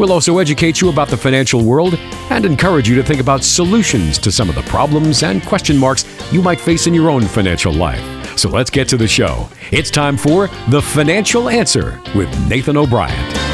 [0.00, 1.96] We'll also educate you about the financial world
[2.30, 6.06] and encourage you to think about solutions to some of the problems and question marks
[6.32, 8.00] you might face in your own financial life.
[8.38, 9.46] So let's get to the show.
[9.72, 13.49] It's time for The Financial Answer with Nathan O'Brien.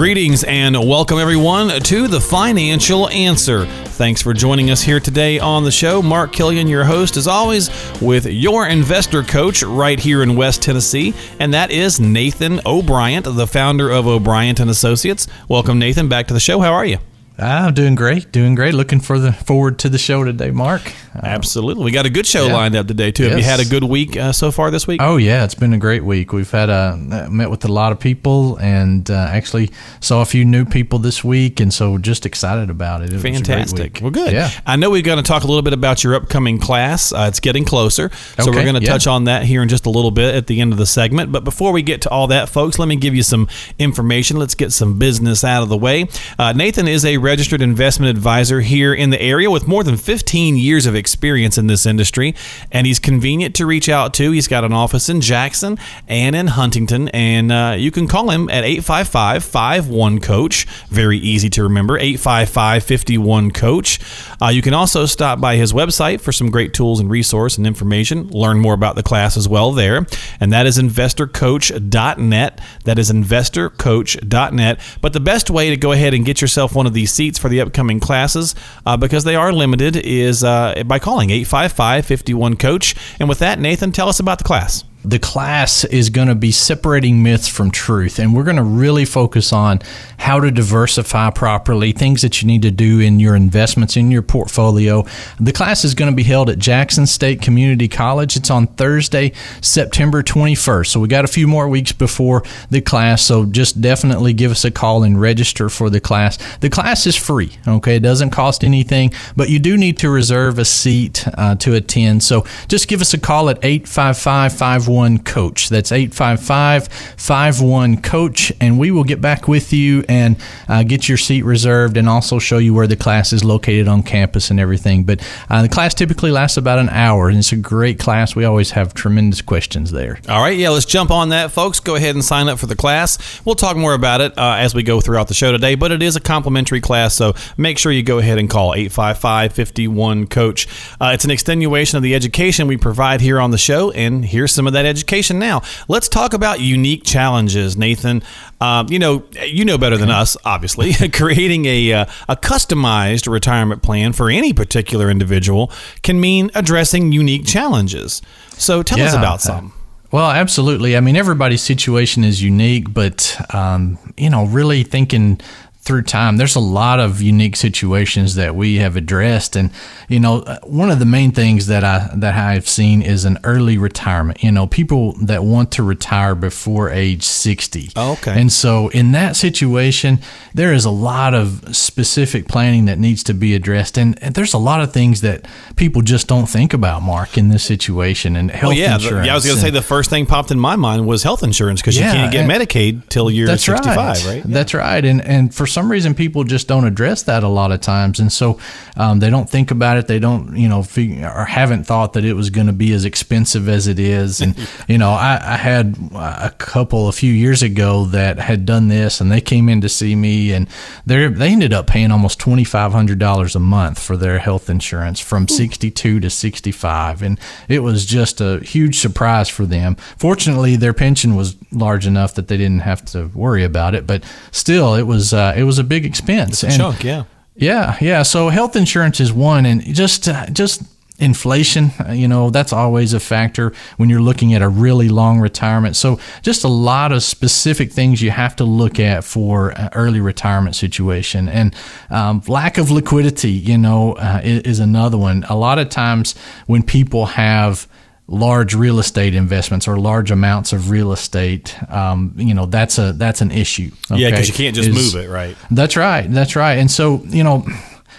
[0.00, 3.66] Greetings and welcome everyone to The Financial Answer.
[3.66, 6.00] Thanks for joining us here today on the show.
[6.00, 7.68] Mark Killian, your host, as always,
[8.00, 13.46] with your investor coach right here in West Tennessee, and that is Nathan O'Brien, the
[13.46, 15.26] founder of O'Brien and Associates.
[15.50, 16.60] Welcome, Nathan, back to the show.
[16.60, 16.96] How are you?
[17.40, 18.74] I'm doing great, doing great.
[18.74, 20.82] Looking for the forward to the show today, Mark.
[21.14, 22.52] Uh, Absolutely, we got a good show yeah.
[22.52, 23.24] lined up today too.
[23.24, 23.30] Yes.
[23.30, 25.00] Have you had a good week uh, so far this week?
[25.02, 26.32] Oh yeah, it's been a great week.
[26.32, 29.70] We've had a uh, met with a lot of people and uh, actually
[30.00, 33.12] saw a few new people this week, and so just excited about it.
[33.12, 34.00] it Fantastic.
[34.02, 34.32] Well, good.
[34.32, 34.50] Yeah.
[34.66, 37.12] I know we're going to talk a little bit about your upcoming class.
[37.12, 38.50] Uh, it's getting closer, so okay.
[38.50, 38.92] we're going to yeah.
[38.92, 41.32] touch on that here in just a little bit at the end of the segment.
[41.32, 43.48] But before we get to all that, folks, let me give you some
[43.78, 44.36] information.
[44.36, 46.06] Let's get some business out of the way.
[46.38, 50.56] Uh, Nathan is a registered investment advisor here in the area with more than 15
[50.56, 52.34] years of experience in this industry,
[52.72, 54.32] and he's convenient to reach out to.
[54.32, 58.50] He's got an office in Jackson and in Huntington, and uh, you can call him
[58.50, 60.64] at 855 51 Coach.
[60.88, 64.00] Very easy to remember 855 51 Coach.
[64.42, 67.64] Uh, you can also stop by his website for some great tools and resource and
[67.64, 68.26] information.
[68.30, 70.04] Learn more about the class as well there,
[70.40, 72.60] and that is investorcoach.net.
[72.86, 74.80] That is investorcoach.net.
[75.00, 77.50] But the best way to go ahead and get yourself one of these seats for
[77.50, 78.54] the upcoming classes
[78.86, 82.94] uh, because they are limited is uh, by calling 855 51 Coach.
[83.20, 86.52] And with that, Nathan, tell us about the class the class is going to be
[86.52, 89.80] separating myths from truth and we're going to really focus on
[90.18, 94.20] how to diversify properly things that you need to do in your investments in your
[94.20, 95.04] portfolio.
[95.38, 98.36] The class is going to be held at jackson state community college.
[98.36, 103.22] It's on thursday september 21st so we got a few more weeks before the class
[103.22, 106.36] so just definitely give us a call and register for the class.
[106.58, 107.96] The class is free okay?
[107.96, 112.22] It doesn't cost anything but you do need to reserve a seat uh, to attend.
[112.22, 115.68] So just give us a call at 855 51 Coach.
[115.68, 118.52] That's 855 51 Coach.
[118.60, 120.36] And we will get back with you and
[120.68, 124.02] uh, get your seat reserved and also show you where the class is located on
[124.02, 125.04] campus and everything.
[125.04, 128.34] But uh, the class typically lasts about an hour, and it's a great class.
[128.34, 130.18] We always have tremendous questions there.
[130.28, 130.58] All right.
[130.58, 131.78] Yeah, let's jump on that, folks.
[131.78, 133.40] Go ahead and sign up for the class.
[133.44, 136.02] We'll talk more about it uh, as we go throughout the show today, but it
[136.02, 140.66] is a complimentary class, so make sure you go ahead and call 855 51 Coach.
[141.00, 144.52] Uh, it's an extenuation of the education we provide here on the show, and here's
[144.52, 145.62] some of that that education now.
[145.88, 148.22] Let's talk about unique challenges, Nathan.
[148.60, 150.92] Um, you know, you know better than us, obviously.
[151.12, 155.70] Creating a uh, a customized retirement plan for any particular individual
[156.02, 158.22] can mean addressing unique challenges.
[158.52, 159.06] So, tell yeah.
[159.06, 159.72] us about some.
[160.12, 160.96] Well, absolutely.
[160.96, 165.40] I mean, everybody's situation is unique, but um, you know, really thinking
[165.82, 169.70] through time, there's a lot of unique situations that we have addressed, and
[170.08, 173.78] you know, one of the main things that I that I've seen is an early
[173.78, 174.44] retirement.
[174.44, 177.90] You know, people that want to retire before age sixty.
[177.96, 178.38] Oh, okay.
[178.38, 180.18] And so, in that situation,
[180.52, 184.52] there is a lot of specific planning that needs to be addressed, and, and there's
[184.52, 187.02] a lot of things that people just don't think about.
[187.02, 189.26] Mark, in this situation, and health well, yeah, insurance.
[189.26, 191.42] Yeah, I was going to say the first thing popped in my mind was health
[191.42, 194.26] insurance because yeah, you can't get Medicaid till you're sixty five, right?
[194.26, 194.36] right?
[194.36, 194.42] Yeah.
[194.46, 197.80] That's right, and and for some reason people just don't address that a lot of
[197.80, 198.20] times.
[198.20, 198.58] And so
[198.96, 200.06] um, they don't think about it.
[200.06, 203.04] They don't you know figure, or haven't thought that it was going to be as
[203.04, 204.40] expensive as it is.
[204.40, 204.56] And
[204.88, 209.20] you know I, I, had a couple a few years ago that had done this
[209.20, 210.68] and they came in to see me and
[211.06, 216.20] they they ended up paying almost $2500 a month for their health insurance from 62
[216.20, 219.96] to 65 and it was just a huge surprise for them.
[220.16, 224.06] Fortunately their pension was large enough that they didn't have to worry about it.
[224.06, 226.62] But still it was uh, it was a big expense.
[226.62, 227.24] A and, chunk, yeah.
[227.54, 228.22] Yeah, yeah.
[228.22, 230.82] So health insurance is one, and just uh, just
[231.20, 235.38] inflation, uh, you know, that's always a factor when you're looking at a really long
[235.38, 235.94] retirement.
[235.94, 240.20] So, just a lot of specific things you have to look at for an early
[240.20, 241.48] retirement situation.
[241.48, 241.74] And
[242.08, 245.44] um, lack of liquidity, you know, uh, is, is, another one.
[245.48, 246.34] A lot of times
[246.66, 247.86] when people have
[248.30, 253.12] large real estate investments or large amounts of real estate, um, you know, that's a
[253.12, 253.90] that's an issue.
[254.10, 254.22] Okay?
[254.22, 255.56] Yeah, because you can't just is, move it, right?
[255.70, 256.30] That's right.
[256.30, 256.78] That's right.
[256.78, 257.66] And so, you know,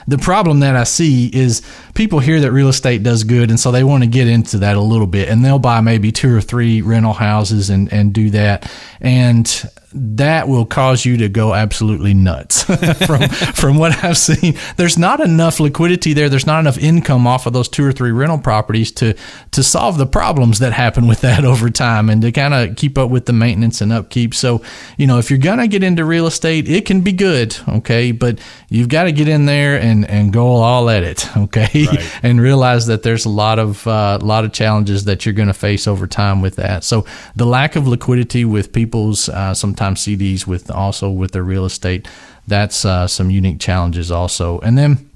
[0.07, 1.61] the problem that I see is
[1.93, 4.75] people hear that real estate does good, and so they want to get into that
[4.75, 8.29] a little bit, and they'll buy maybe two or three rental houses and and do
[8.31, 12.63] that, and that will cause you to go absolutely nuts
[13.05, 14.55] from from what I've seen.
[14.77, 16.29] There's not enough liquidity there.
[16.29, 19.15] There's not enough income off of those two or three rental properties to
[19.51, 22.97] to solve the problems that happen with that over time and to kind of keep
[22.97, 24.33] up with the maintenance and upkeep.
[24.33, 24.61] So,
[24.97, 28.39] you know, if you're gonna get into real estate, it can be good, okay, but
[28.69, 32.19] you've got to get in there and and go all at it, okay, right.
[32.23, 35.47] and realize that there's a lot of a uh, lot of challenges that you're going
[35.47, 36.83] to face over time with that.
[36.83, 37.05] So
[37.35, 41.65] the lack of liquidity with people's uh, sometimes sometimes CDs with also with their real
[41.65, 42.07] estate.
[42.47, 44.59] That's uh, some unique challenges also.
[44.59, 45.09] And then,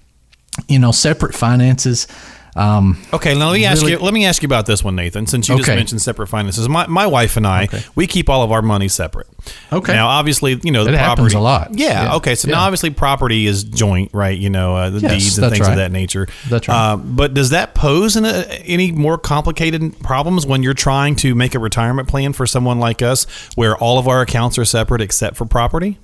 [0.67, 2.07] you know, separate finances.
[2.55, 3.97] Um, okay, now let me ask you.
[3.97, 5.27] Let me ask you about this one, Nathan.
[5.27, 5.63] Since you okay.
[5.63, 7.83] just mentioned separate finances, my, my wife and I, okay.
[7.95, 9.27] we keep all of our money separate.
[9.73, 9.93] Okay.
[9.93, 11.77] Now, obviously, you know the it property happens a lot.
[11.77, 12.03] Yeah.
[12.03, 12.15] yeah.
[12.15, 12.33] Okay.
[12.35, 12.55] So yeah.
[12.55, 14.37] now, obviously, property is joint, right?
[14.37, 15.71] You know, uh, the yes, deeds and things right.
[15.71, 16.27] of that nature.
[16.47, 16.93] That's right.
[16.93, 21.35] Uh, but does that pose an, uh, any more complicated problems when you're trying to
[21.35, 23.25] make a retirement plan for someone like us,
[23.55, 25.99] where all of our accounts are separate except for property?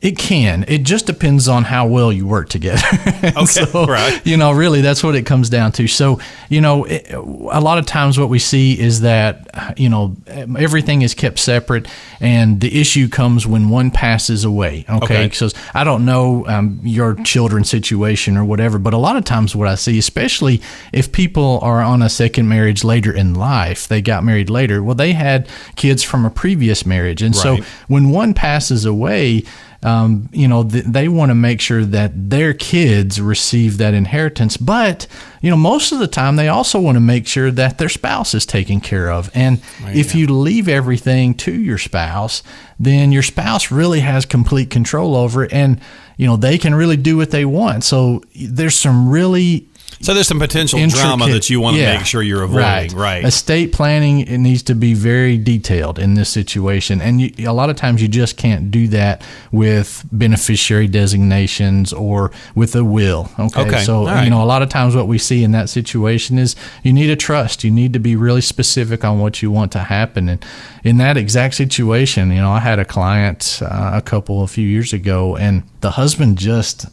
[0.00, 0.64] It can.
[0.68, 2.86] It just depends on how well you work together.
[3.24, 4.24] okay, so, right.
[4.26, 5.86] You know, really, that's what it comes down to.
[5.88, 10.14] So, you know, it, a lot of times what we see is that, you know,
[10.26, 11.88] everything is kept separate,
[12.20, 14.84] and the issue comes when one passes away.
[14.88, 15.30] Okay, okay.
[15.30, 19.56] so I don't know um, your children's situation or whatever, but a lot of times
[19.56, 20.60] what I see, especially
[20.92, 24.82] if people are on a second marriage later in life, they got married later.
[24.82, 27.42] Well, they had kids from a previous marriage, and right.
[27.42, 29.44] so when one passes away
[29.84, 34.56] um, you know, th- they want to make sure that their kids receive that inheritance.
[34.56, 35.06] But,
[35.42, 38.32] you know, most of the time they also want to make sure that their spouse
[38.32, 39.30] is taken care of.
[39.34, 42.42] And if you leave everything to your spouse,
[42.80, 45.52] then your spouse really has complete control over it.
[45.52, 45.78] And,
[46.16, 47.84] you know, they can really do what they want.
[47.84, 49.68] So there's some really
[50.04, 52.62] so there's some potential Intricate, drama that you want to yeah, make sure you're avoiding,
[52.62, 52.92] right.
[52.92, 53.24] right?
[53.24, 57.70] Estate planning it needs to be very detailed in this situation, and you, a lot
[57.70, 63.30] of times you just can't do that with beneficiary designations or with a will.
[63.38, 63.82] Okay, okay.
[63.82, 64.24] so right.
[64.24, 67.10] you know a lot of times what we see in that situation is you need
[67.10, 67.64] a trust.
[67.64, 70.44] You need to be really specific on what you want to happen, and
[70.84, 74.68] in that exact situation, you know, I had a client uh, a couple a few
[74.68, 76.86] years ago, and the husband just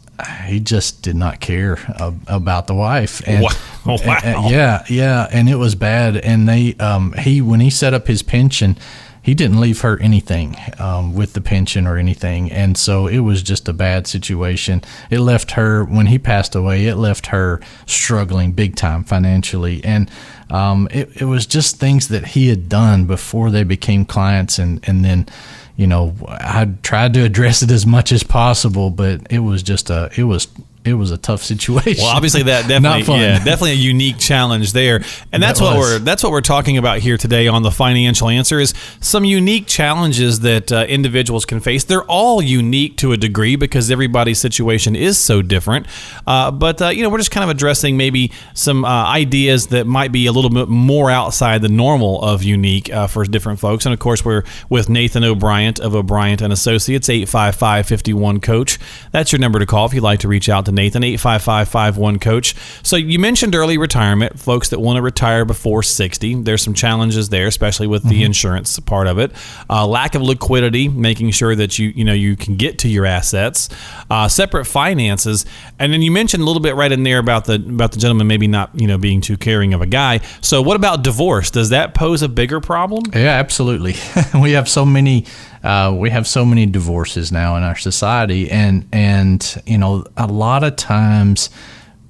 [0.46, 1.78] he just did not care
[2.26, 3.22] about the wife.
[3.26, 3.42] And,
[3.86, 4.48] wow.
[4.48, 6.16] Yeah, yeah, and it was bad.
[6.16, 8.76] And they, um, he when he set up his pension,
[9.22, 13.42] he didn't leave her anything um, with the pension or anything, and so it was
[13.42, 14.82] just a bad situation.
[15.10, 16.86] It left her when he passed away.
[16.86, 20.10] It left her struggling big time financially, and
[20.50, 24.80] um, it, it was just things that he had done before they became clients, and
[24.88, 25.28] and then
[25.76, 29.90] you know, I tried to address it as much as possible, but it was just
[29.90, 30.48] a, it was
[30.84, 32.02] it was a tough situation.
[32.02, 35.02] Well, obviously that definitely yeah, definitely a unique challenge there.
[35.30, 38.58] And that's what we're that's what we're talking about here today on the financial answer
[38.58, 41.84] is some unique challenges that uh, individuals can face.
[41.84, 45.86] They're all unique to a degree because everybody's situation is so different.
[46.26, 49.86] Uh, but uh, you know, we're just kind of addressing maybe some uh, ideas that
[49.86, 53.86] might be a little bit more outside the normal of unique uh, for different folks.
[53.86, 58.78] And of course, we're with Nathan O'Brien of O'Brien and Associates 855 51 coach.
[59.12, 62.54] That's your number to call if you'd like to reach out to Nathan, 85551 Coach.
[62.82, 66.42] So you mentioned early retirement, folks that want to retire before 60.
[66.42, 68.26] There's some challenges there, especially with the mm-hmm.
[68.26, 69.32] insurance part of it.
[69.68, 73.06] Uh, lack of liquidity, making sure that you you know you can get to your
[73.06, 73.68] assets.
[74.10, 75.44] Uh, separate finances,
[75.78, 78.26] and then you mentioned a little bit right in there about the about the gentleman
[78.26, 80.20] maybe not you know being too caring of a guy.
[80.40, 81.50] So what about divorce?
[81.50, 83.04] Does that pose a bigger problem?
[83.14, 83.94] Yeah, absolutely.
[84.40, 85.26] we have so many
[85.62, 90.26] uh, we have so many divorces now in our society, and and you know a
[90.26, 91.50] lot of times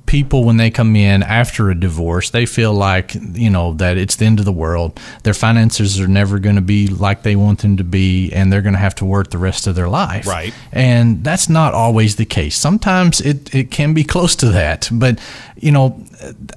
[0.05, 4.17] people when they come in after a divorce they feel like you know that it's
[4.17, 4.99] the end of the world.
[5.23, 8.63] Their finances are never going to be like they want them to be and they're
[8.63, 10.27] going to have to work the rest of their life.
[10.27, 10.53] Right.
[10.71, 12.57] And that's not always the case.
[12.57, 15.19] Sometimes it, it can be close to that but
[15.57, 16.05] you know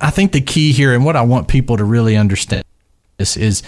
[0.01, 2.63] i think the key here and what i want people to really understand
[3.17, 3.63] is is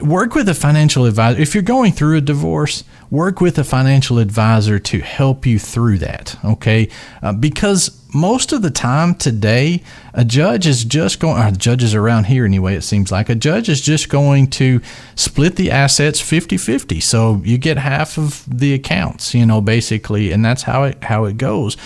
[0.00, 1.40] work with a financial advisor.
[1.40, 5.98] If you're going through a divorce, work with a financial advisor to help you through
[5.98, 6.88] that, okay?
[7.22, 9.82] Uh, because most of the time today,
[10.14, 13.68] a judge is just going, or judges around here anyway, it seems like, a judge
[13.68, 14.80] is just going to
[15.14, 17.00] split the assets 50 50.
[17.00, 21.24] So you get half of the accounts, you know, basically, and that's how it, how
[21.24, 21.76] it goes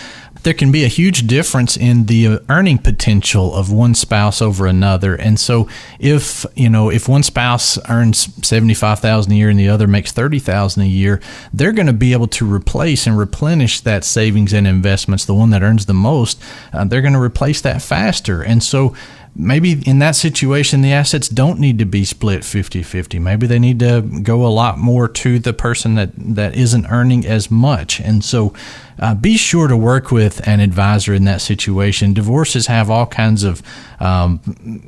[0.43, 5.15] there can be a huge difference in the earning potential of one spouse over another.
[5.15, 5.67] And so
[5.99, 10.83] if, you know, if one spouse earns 75,000 a year and the other makes 30,000
[10.83, 11.21] a year,
[11.53, 15.25] they're going to be able to replace and replenish that savings and investments.
[15.25, 16.41] The one that earns the most,
[16.73, 18.43] uh, they're going to replace that faster.
[18.43, 18.95] And so
[19.35, 23.79] maybe in that situation the assets don't need to be split 50-50 maybe they need
[23.79, 27.99] to go a lot more to the person that that isn't earning as much.
[27.99, 28.53] And so
[28.99, 32.13] uh, be sure to work with an advisor in that situation.
[32.13, 33.61] Divorces have all kinds of
[33.99, 34.39] um,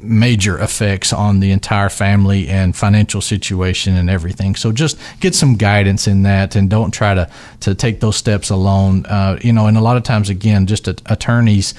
[0.01, 4.55] major effects on the entire family and financial situation and everything.
[4.55, 7.29] So just get some guidance in that and don't try to
[7.61, 9.05] to take those steps alone.
[9.05, 11.73] Uh, you know and a lot of times again just attorneys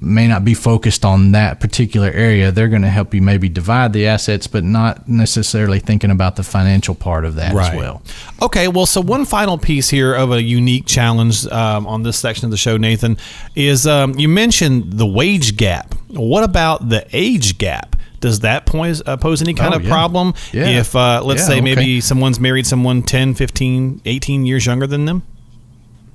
[0.00, 2.50] may not be focused on that particular area.
[2.50, 6.42] They're going to help you maybe divide the assets, but not necessarily thinking about the
[6.42, 7.72] financial part of that right.
[7.72, 8.02] as well.
[8.40, 12.46] Okay, well, so one final piece here of a unique challenge um, on this section
[12.46, 13.18] of the show, Nathan,
[13.54, 15.94] is um, you mentioned the wage gap.
[16.08, 17.96] What about the age gap?
[18.20, 19.90] does that pose, uh, pose any kind oh, of yeah.
[19.90, 20.68] problem yeah.
[20.78, 25.06] if uh, let's yeah, say maybe someone's married someone 10 15 18 years younger than
[25.06, 25.24] them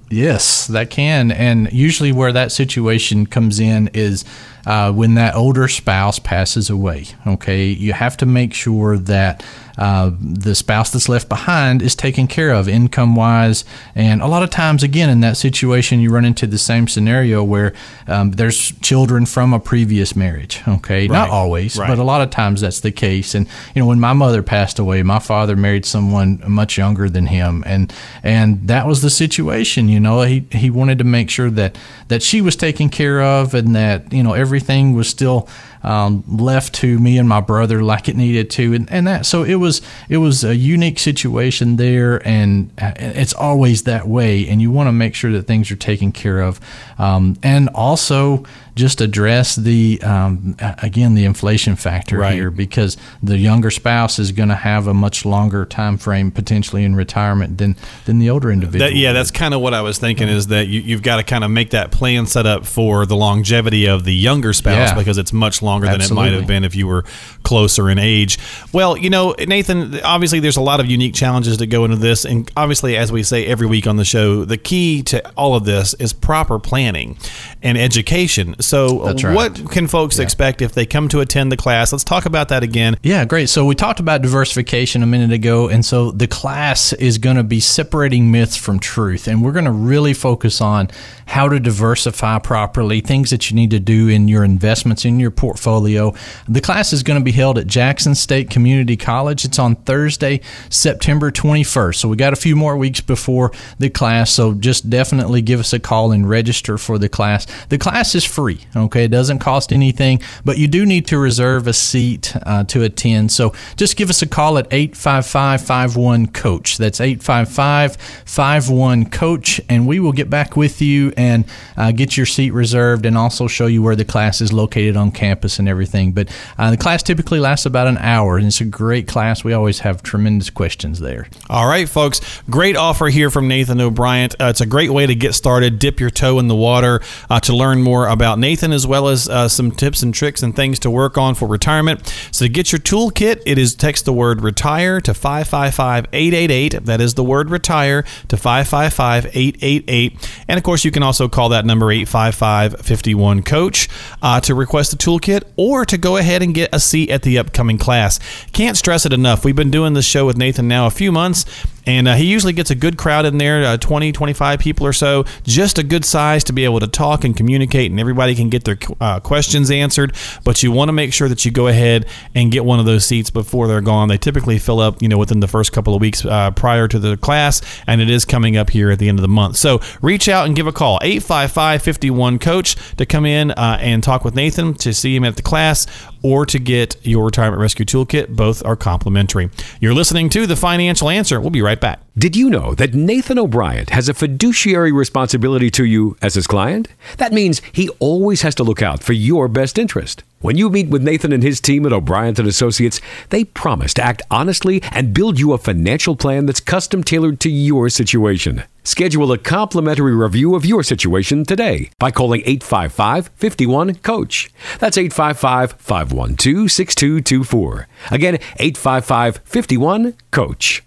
[0.10, 1.32] Yes, that can.
[1.32, 4.24] And usually, where that situation comes in is
[4.66, 7.06] uh, when that older spouse passes away.
[7.26, 9.44] Okay, you have to make sure that
[9.77, 13.63] uh, the spouse that's left behind is taken care of income wise.
[13.96, 17.43] And a lot of times, again, in that situation, you run into the same scenario
[17.43, 17.74] where
[18.07, 20.62] um, there's children from a previous marriage.
[20.67, 21.12] Okay, right.
[21.12, 21.88] not always, right.
[21.88, 23.36] but a lot of times that's the case.
[23.36, 27.27] And you know, when my mother passed away, my father married someone much younger than
[27.27, 27.93] him, and
[28.24, 29.89] and that was the situation.
[29.89, 33.53] You know, he he wanted to make sure that that she was taken care of
[33.53, 35.48] and that you know everything was still
[35.84, 39.43] um, left to me and my brother like it needed to, and, and that so
[39.43, 44.62] it was it was a unique situation there, and uh, it's always that way, and
[44.62, 46.60] you want to make sure that things are taken care of,
[46.98, 48.43] um, and also
[48.77, 52.34] just address the um, again the inflation factor right.
[52.34, 56.84] here because the younger spouse is going to have a much longer time frame potentially
[56.84, 58.89] in retirement than than the older individual.
[58.89, 61.24] That, yeah, that's kind of what I was thinking is that you, have got to
[61.24, 64.96] kind of make that plan set up for the longevity of the younger spouse yeah.
[64.96, 66.07] because it's much longer Absolutely.
[66.07, 67.03] than it might have been if you were
[67.43, 68.38] closer in age.
[68.72, 72.25] Well, you know, Nathan, obviously there's a lot of unique challenges that go into this,
[72.25, 75.65] and obviously, as we say every week on the show, the key to all of
[75.65, 77.17] this is proper planning
[77.63, 78.55] and education.
[78.68, 79.34] So, right.
[79.34, 80.24] what can folks yeah.
[80.24, 81.94] expect if they come to attend the class?
[81.94, 82.98] Let's talk about that again.
[83.02, 83.48] Yeah, great.
[83.48, 85.70] So, we talked about diversification a minute ago.
[85.70, 89.28] And so, the class is going to be separating myths from truth.
[89.28, 90.90] And we're going to really focus on
[91.28, 95.32] how to diversify properly, things that you need to do in your investments in your
[95.32, 96.14] portfolio.
[96.48, 99.46] The class is going to be held at Jackson State Community College.
[99.46, 101.96] It's on Thursday, September 21st.
[101.96, 104.32] So, we got a few more weeks before the class.
[104.32, 107.48] So, just definitely give us a call and register for the class.
[107.70, 109.06] The class is free, okay?
[109.06, 113.32] It doesn't cost anything, but you do need to reserve a seat uh, to attend.
[113.32, 116.78] So just give us a call at 855 51 Coach.
[116.78, 121.46] That's 855 51 Coach, and we will get back with you and
[121.76, 125.12] uh, get your seat reserved and also show you where the class is located on
[125.12, 126.12] campus and everything.
[126.12, 129.44] But uh, the class typically lasts about an hour, and it's a great class.
[129.44, 131.28] We always have tremendous questions there.
[131.50, 132.42] All right, folks.
[132.50, 134.30] Great offer here from Nathan O'Brien.
[134.40, 137.02] Uh, it's a great way to get started, dip your toe in the water.
[137.30, 140.56] Uh, to learn more about Nathan as well as uh, some tips and tricks and
[140.56, 142.08] things to work on for retirement.
[142.32, 146.86] So to get your toolkit, it is text the word retire to 555 888.
[146.86, 150.44] That is the word retire to 555 888.
[150.48, 153.88] And of course, you can also call that number 855 51 coach
[154.22, 157.38] uh, to request the toolkit or to go ahead and get a seat at the
[157.38, 158.20] upcoming class.
[158.51, 159.44] Can't stress it enough.
[159.44, 161.46] We've been doing this show with Nathan now a few months
[161.88, 164.94] and uh, he usually gets a good crowd in there uh, 20 25 people or
[164.94, 168.50] so just a good size to be able to talk and communicate and everybody can
[168.50, 170.15] get their uh, questions answered.
[170.44, 173.06] But you want to make sure that you go ahead and get one of those
[173.06, 174.10] seats before they're gone.
[174.10, 177.00] They typically fill up you know within the first couple of weeks uh, prior to
[177.00, 179.56] the class and it is coming up here at the end of the month.
[179.56, 184.03] So reach out and give a call 855 51 coach to come in uh, and
[184.03, 185.88] talk with nathan to see him at the class
[186.22, 191.10] or to get your retirement rescue toolkit both are complimentary you're listening to the financial
[191.10, 192.02] answer we'll be right back.
[192.18, 196.88] Did you know that Nathan O'Brien has a fiduciary responsibility to you as his client?
[197.18, 200.24] That means he always has to look out for your best interest.
[200.39, 204.03] When you meet with Nathan and his team at O'Brien and Associates, they promise to
[204.03, 208.63] act honestly and build you a financial plan that's custom tailored to your situation.
[208.84, 214.51] Schedule a complimentary review of your situation today by calling 855 51 Coach.
[214.77, 217.88] That's 855 512 6224.
[218.12, 220.87] Again, 855 51 Coach.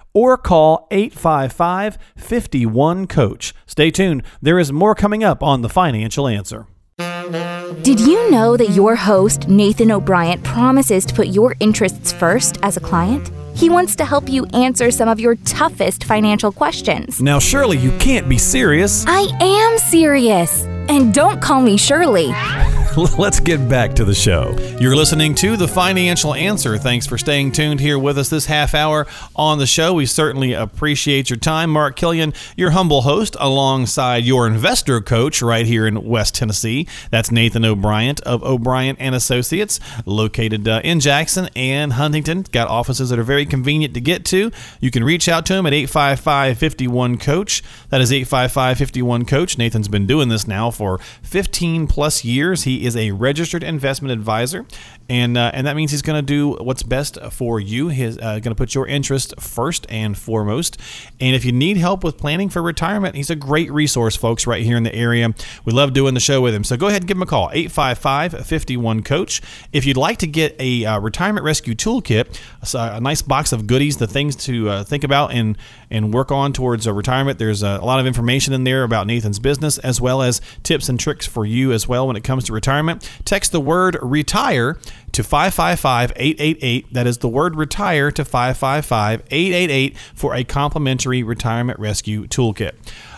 [0.13, 3.53] or call 855 51 Coach.
[3.65, 6.67] Stay tuned, there is more coming up on The Financial Answer.
[7.81, 12.77] Did you know that your host, Nathan O'Brien, promises to put your interests first as
[12.77, 13.31] a client?
[13.55, 17.21] He wants to help you answer some of your toughest financial questions.
[17.21, 19.05] Now, surely you can't be serious.
[19.07, 20.63] I am serious.
[20.89, 22.31] And don't call me Shirley.
[23.17, 24.53] Let's get back to the show.
[24.77, 26.77] You're listening to The Financial Answer.
[26.77, 29.93] Thanks for staying tuned here with us this half hour on the show.
[29.93, 31.69] We certainly appreciate your time.
[31.69, 36.85] Mark Killian, your humble host, alongside your investor coach right here in West Tennessee.
[37.11, 42.41] That's Nathan O'Brien of O'Brien and Associates, located uh, in Jackson and Huntington.
[42.51, 44.51] Got offices that are very convenient to get to.
[44.81, 47.63] You can reach out to him at 855 51 Coach.
[47.87, 49.57] That is 855 51 Coach.
[49.57, 52.63] Nathan's been doing this now for 15 plus years.
[52.63, 54.65] He is a registered investment advisor,
[55.09, 57.89] and uh, and that means he's going to do what's best for you.
[57.89, 60.77] He's uh, going to put your interest first and foremost.
[61.19, 64.63] And if you need help with planning for retirement, he's a great resource, folks, right
[64.63, 65.33] here in the area.
[65.65, 66.63] We love doing the show with him.
[66.63, 69.41] So go ahead and give him a call, 855 51 Coach.
[69.71, 72.39] If you'd like to get a uh, retirement rescue toolkit,
[72.73, 75.57] a, a, nice box of goodies, the things to uh, think about and,
[75.89, 79.07] and work on towards a retirement, there's a, a lot of information in there about
[79.07, 82.45] Nathan's business as well as tips and tricks for you as well when it comes
[82.45, 82.70] to retirement.
[83.25, 84.77] Text the word retire
[85.11, 86.93] to 555 888.
[86.93, 92.73] That is the word retire to 555 888 for a complimentary retirement rescue toolkit.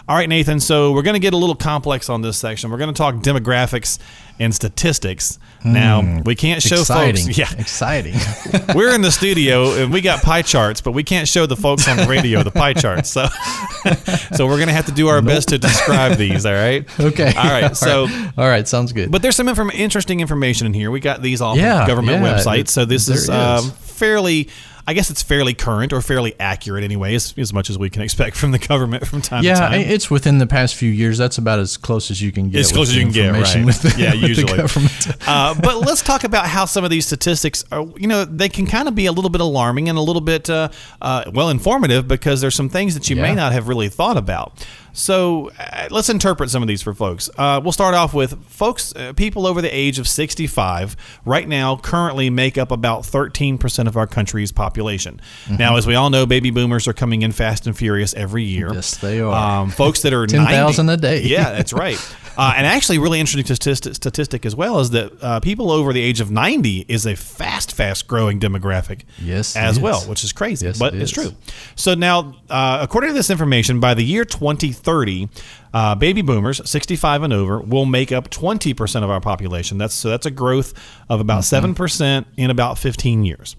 [0.05, 0.59] All right, Nathan.
[0.59, 2.69] So we're going to get a little complex on this section.
[2.69, 3.99] We're going to talk demographics
[4.37, 5.39] and statistics.
[5.61, 7.23] Mm, now we can't show exciting.
[7.25, 7.37] folks.
[7.43, 8.15] Yeah, exciting.
[8.75, 11.87] we're in the studio and we got pie charts, but we can't show the folks
[11.87, 13.11] on the radio the pie charts.
[13.11, 13.27] So,
[14.35, 15.35] so we're gonna have to do our nope.
[15.35, 16.45] best to describe these.
[16.45, 16.85] All right.
[16.99, 17.33] Okay.
[17.37, 17.77] All right.
[17.77, 18.07] So,
[18.37, 19.09] all right, sounds good.
[19.09, 20.91] But there's some inform- interesting information in here.
[20.91, 23.29] We got these off yeah, government yeah, websites, so this is, is.
[23.29, 24.49] Um, fairly
[24.85, 28.01] I guess it's fairly current or fairly accurate, anyway, as, as much as we can
[28.01, 29.81] expect from the government from time yeah, to time.
[29.81, 31.17] Yeah, it's within the past few years.
[31.17, 32.59] That's about as close as you can get.
[32.59, 33.43] As close as you can get, right?
[33.43, 34.59] The, yeah, usually.
[35.27, 37.85] uh, but let's talk about how some of these statistics are.
[37.97, 40.49] You know, they can kind of be a little bit alarming and a little bit
[40.49, 40.69] uh,
[41.01, 43.21] uh, well informative because there's some things that you yeah.
[43.21, 44.65] may not have really thought about.
[44.93, 47.29] So uh, let's interpret some of these for folks.
[47.37, 51.77] Uh, we'll start off with folks, uh, people over the age of 65 right now
[51.77, 55.19] currently make up about 13% of our country's population.
[55.45, 55.57] Mm-hmm.
[55.57, 58.71] Now, as we all know, baby boomers are coming in fast and furious every year.
[58.73, 59.33] Yes, they are.
[59.61, 61.23] Um, folks that are 10,000 a day.
[61.23, 61.99] Yeah, that's right.
[62.37, 66.01] Uh, and actually, really interesting statistic, statistic as well is that uh, people over the
[66.01, 70.65] age of 90 is a fast, fast growing demographic yes, as well, which is crazy,
[70.65, 71.31] yes, but it it's true.
[71.75, 75.29] So now, uh, according to this information, by the year 2030,
[75.73, 79.77] uh, baby boomers 65 and over will make up 20% of our population.
[79.77, 80.73] That's so that's a growth
[81.09, 81.71] of about mm-hmm.
[81.71, 83.55] 7% in about 15 years.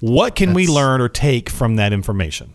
[0.00, 2.54] What can that's, we learn or take from that information?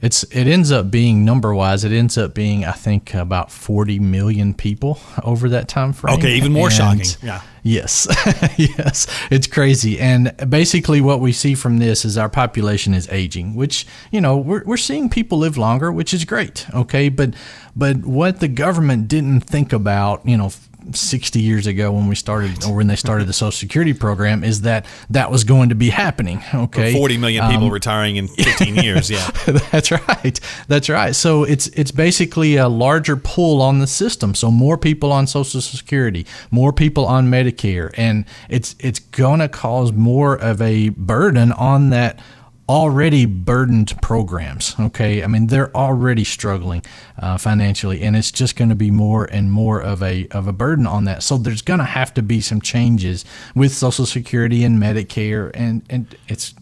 [0.00, 1.82] It's it ends up being number wise.
[1.84, 6.16] It ends up being I think about forty million people over that time frame.
[6.18, 7.06] Okay, even more and shocking.
[7.22, 7.42] Yeah.
[7.64, 8.06] Yes,
[8.56, 9.98] yes, it's crazy.
[9.98, 14.36] And basically, what we see from this is our population is aging, which you know
[14.36, 16.66] we're we're seeing people live longer, which is great.
[16.72, 17.34] Okay, but
[17.74, 20.50] but what the government didn't think about, you know,
[20.92, 24.62] 60 years ago when we started or when they started the Social Security program is
[24.62, 26.42] that that was going to be happening.
[26.54, 29.10] Okay, 40 million people um, retiring in 15 years.
[29.10, 29.30] Yeah,
[29.70, 30.40] that's right.
[30.68, 31.14] That's right.
[31.14, 34.34] So it's it's basically a larger pull on the system.
[34.34, 39.48] So more people on Social Security, more people on Medicare, and it's it's going to
[39.48, 42.20] cause more of a burden on that
[42.68, 44.74] already burdened programs.
[44.78, 46.82] Okay, I mean they're already struggling
[47.18, 50.52] uh, financially, and it's just going to be more and more of a of a
[50.52, 51.22] burden on that.
[51.22, 55.82] So there's going to have to be some changes with Social Security and Medicare, and
[55.88, 56.54] and it's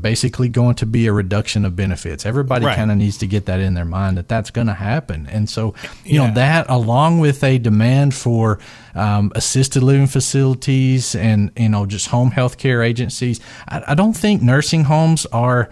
[0.00, 2.26] basically going to be a reduction of benefits.
[2.26, 2.76] Everybody right.
[2.76, 5.26] kind of needs to get that in their mind that that's going to happen.
[5.30, 6.26] And so, you yeah.
[6.26, 8.58] know, that along with a demand for
[8.94, 14.14] um, assisted living facilities and, you know, just home health care agencies, I, I don't
[14.14, 15.70] think nursing homes are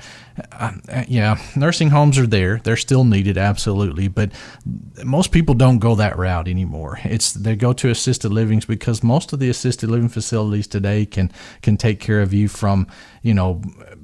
[0.53, 2.61] uh, yeah, nursing homes are there.
[2.63, 4.09] They're still needed, absolutely.
[4.09, 4.33] But
[5.05, 6.99] most people don't go that route anymore.
[7.05, 11.31] It's they go to assisted livings because most of the assisted living facilities today can
[11.63, 12.87] can take care of you from
[13.23, 13.63] you know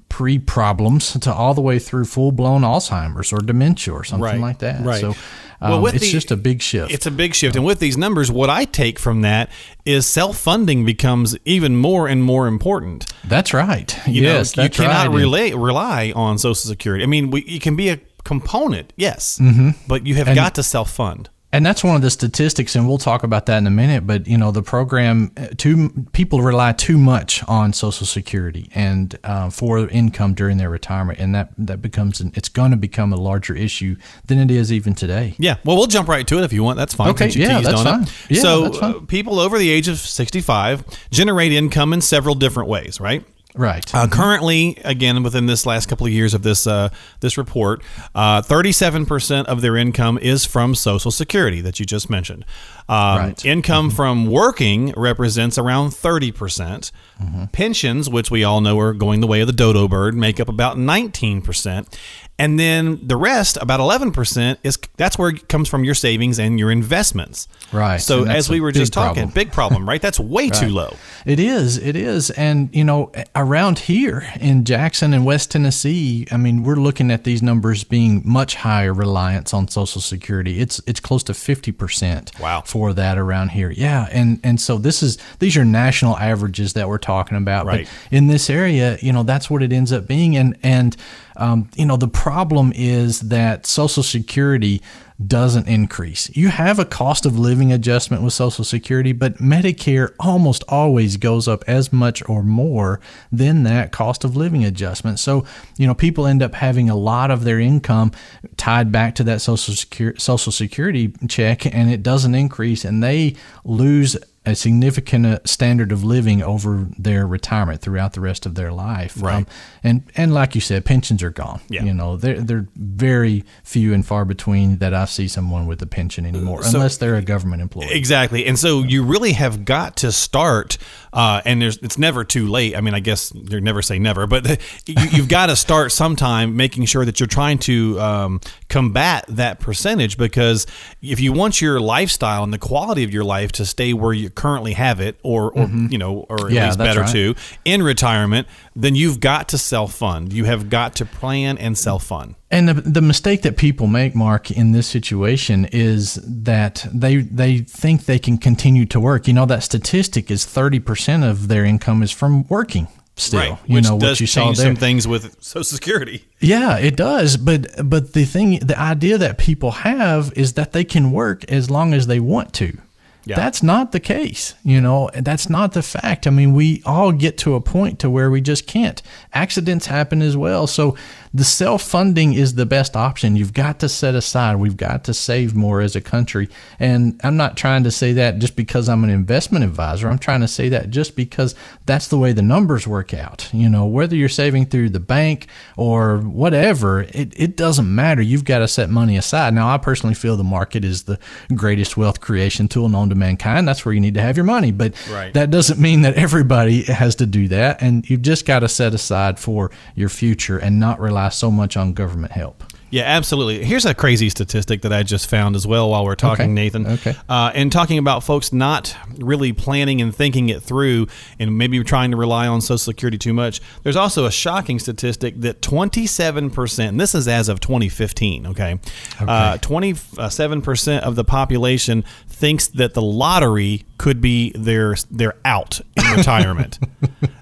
[0.09, 4.40] pre problems to all the way through full blown Alzheimer's or dementia or something right.
[4.40, 4.85] like that.
[4.85, 5.01] Right.
[5.01, 5.14] So
[5.60, 6.92] Um, well, it's the, just a big shift.
[6.92, 9.50] It's a big shift, and with these numbers, what I take from that
[9.84, 13.12] is self-funding becomes even more and more important.
[13.24, 13.96] That's right.
[14.06, 15.16] You yes, know, you cannot right.
[15.16, 17.02] rely rely on Social Security.
[17.02, 19.70] I mean, we, it can be a component, yes, mm-hmm.
[19.88, 21.28] but you have and, got to self-fund.
[21.50, 24.06] And that's one of the statistics, and we'll talk about that in a minute.
[24.06, 29.18] But you know, the program, uh, too people rely too much on Social Security and
[29.24, 33.14] uh, for income during their retirement, and that that becomes an, it's going to become
[33.14, 35.37] a larger issue than it is even today.
[35.38, 36.76] Yeah, well, we'll jump right to it if you want.
[36.76, 37.08] That's fine.
[37.12, 38.06] Okay, yeah, that's fine.
[38.28, 38.94] Yeah, so, that's fine.
[38.96, 43.24] Uh, people over the age of sixty-five generate income in several different ways, right?
[43.54, 43.92] Right.
[43.94, 47.82] Uh, currently, again, within this last couple of years of this uh, this report,
[48.14, 52.44] uh, thirty-seven percent of their income is from Social Security that you just mentioned.
[52.88, 53.44] Um, right.
[53.44, 53.96] Income mm-hmm.
[53.96, 56.34] from working represents around 30%.
[56.34, 59.88] percent mm hmm Pensions, which we all know are going the way of the dodo
[59.88, 61.98] bird, make up about 19%.
[62.40, 66.57] And then the rest, about 11%, is that's where it comes from your savings and
[66.57, 67.48] your investments.
[67.72, 67.96] Right.
[67.96, 69.35] So as we were just talking, problem.
[69.35, 70.01] big problem, right?
[70.01, 70.55] That's way right.
[70.55, 70.94] too low.
[71.27, 71.79] It is.
[71.79, 72.31] It is.
[72.31, 77.24] And, you know, around here in Jackson and West Tennessee, I mean, we're looking at
[77.24, 80.61] these numbers being much higher reliance on Social Security.
[80.61, 82.38] It's it's close to 50%.
[82.40, 82.62] Wow.
[82.64, 83.70] For that around here.
[83.70, 84.09] Yeah.
[84.12, 87.66] And and so this is these are national averages that we're talking about.
[87.66, 87.87] Right.
[87.87, 90.37] But in this area, you know, that's what it ends up being.
[90.37, 90.96] And and
[91.38, 94.83] um, you know, the problem is that Social Security
[95.24, 96.31] doesn't increase.
[96.37, 101.48] You have a cost of living adjustment with Social Security, but Medicare almost always goes
[101.48, 103.01] up as much or more
[103.33, 105.18] than that cost of living adjustment.
[105.18, 105.44] So,
[105.77, 108.12] you know, people end up having a lot of their income
[108.57, 113.35] tied back to that Social Security, Social Security check, and it doesn't increase, and they
[113.64, 114.16] lose
[114.48, 119.20] a significant uh, standard of living over their retirement throughout the rest of their life.
[119.20, 119.37] Right.
[119.37, 119.46] Um,
[119.84, 121.61] and and like you said, pensions are gone.
[121.68, 121.84] Yeah.
[121.84, 125.87] You know, they're they're very few and far between that I see someone with a
[125.87, 127.92] pension anymore, so, unless they're a government employee.
[127.92, 128.46] Exactly.
[128.46, 130.78] And so you really have got to start.
[131.18, 132.76] Uh, and there's it's never too late.
[132.76, 134.46] I mean, I guess you never say never, but
[134.87, 139.59] you, have got to start sometime making sure that you're trying to um, combat that
[139.59, 140.64] percentage because
[141.02, 144.31] if you want your lifestyle and the quality of your life to stay where you
[144.31, 145.88] currently have it, or, or mm-hmm.
[145.90, 147.11] you know, or at yeah, least better right.
[147.11, 150.33] too, in retirement, then you've got to self fund.
[150.33, 152.37] You have got to plan and self fund.
[152.50, 157.58] And the, the mistake that people make, Mark, in this situation is that they they
[157.58, 159.28] think they can continue to work.
[159.28, 163.40] You know, that statistic is thirty percent of their income is from working still.
[163.40, 164.72] Right, you which know does what you change saw there.
[164.72, 166.24] some things with Social Security.
[166.40, 167.37] Yeah, it does.
[167.37, 171.68] But but the thing, the idea that people have is that they can work as
[171.70, 172.78] long as they want to.
[173.24, 173.37] Yeah.
[173.37, 174.54] That's not the case.
[174.64, 176.26] You know, that's not the fact.
[176.26, 179.02] I mean, we all get to a point to where we just can't.
[179.34, 180.66] Accidents happen as well.
[180.66, 180.96] So
[181.32, 183.36] the self funding is the best option.
[183.36, 184.56] You've got to set aside.
[184.56, 186.48] We've got to save more as a country.
[186.78, 190.08] And I'm not trying to say that just because I'm an investment advisor.
[190.08, 191.54] I'm trying to say that just because
[191.86, 193.48] that's the way the numbers work out.
[193.52, 198.22] You know, whether you're saving through the bank or whatever, it, it doesn't matter.
[198.22, 199.54] You've got to set money aside.
[199.54, 201.18] Now, I personally feel the market is the
[201.54, 203.68] greatest wealth creation tool known to mankind.
[203.68, 204.72] That's where you need to have your money.
[204.72, 205.32] But right.
[205.34, 207.82] that doesn't mean that everybody has to do that.
[207.82, 211.50] And you've just got to set aside for your future and not rely rely so
[211.50, 212.64] much on government help.
[212.90, 213.64] Yeah, absolutely.
[213.64, 216.52] Here's a crazy statistic that I just found as well while we're talking, okay.
[216.52, 216.87] Nathan.
[216.87, 217.14] Okay.
[217.28, 221.07] Uh, and talking about folks not really planning and thinking it through
[221.38, 223.61] and maybe trying to rely on Social Security too much.
[223.83, 228.78] There's also a shocking statistic that 27%, and this is as of 2015, okay?
[229.20, 229.24] okay.
[229.26, 232.04] Uh, 27% of the population
[232.38, 236.79] thinks that the lottery could be their their out in retirement.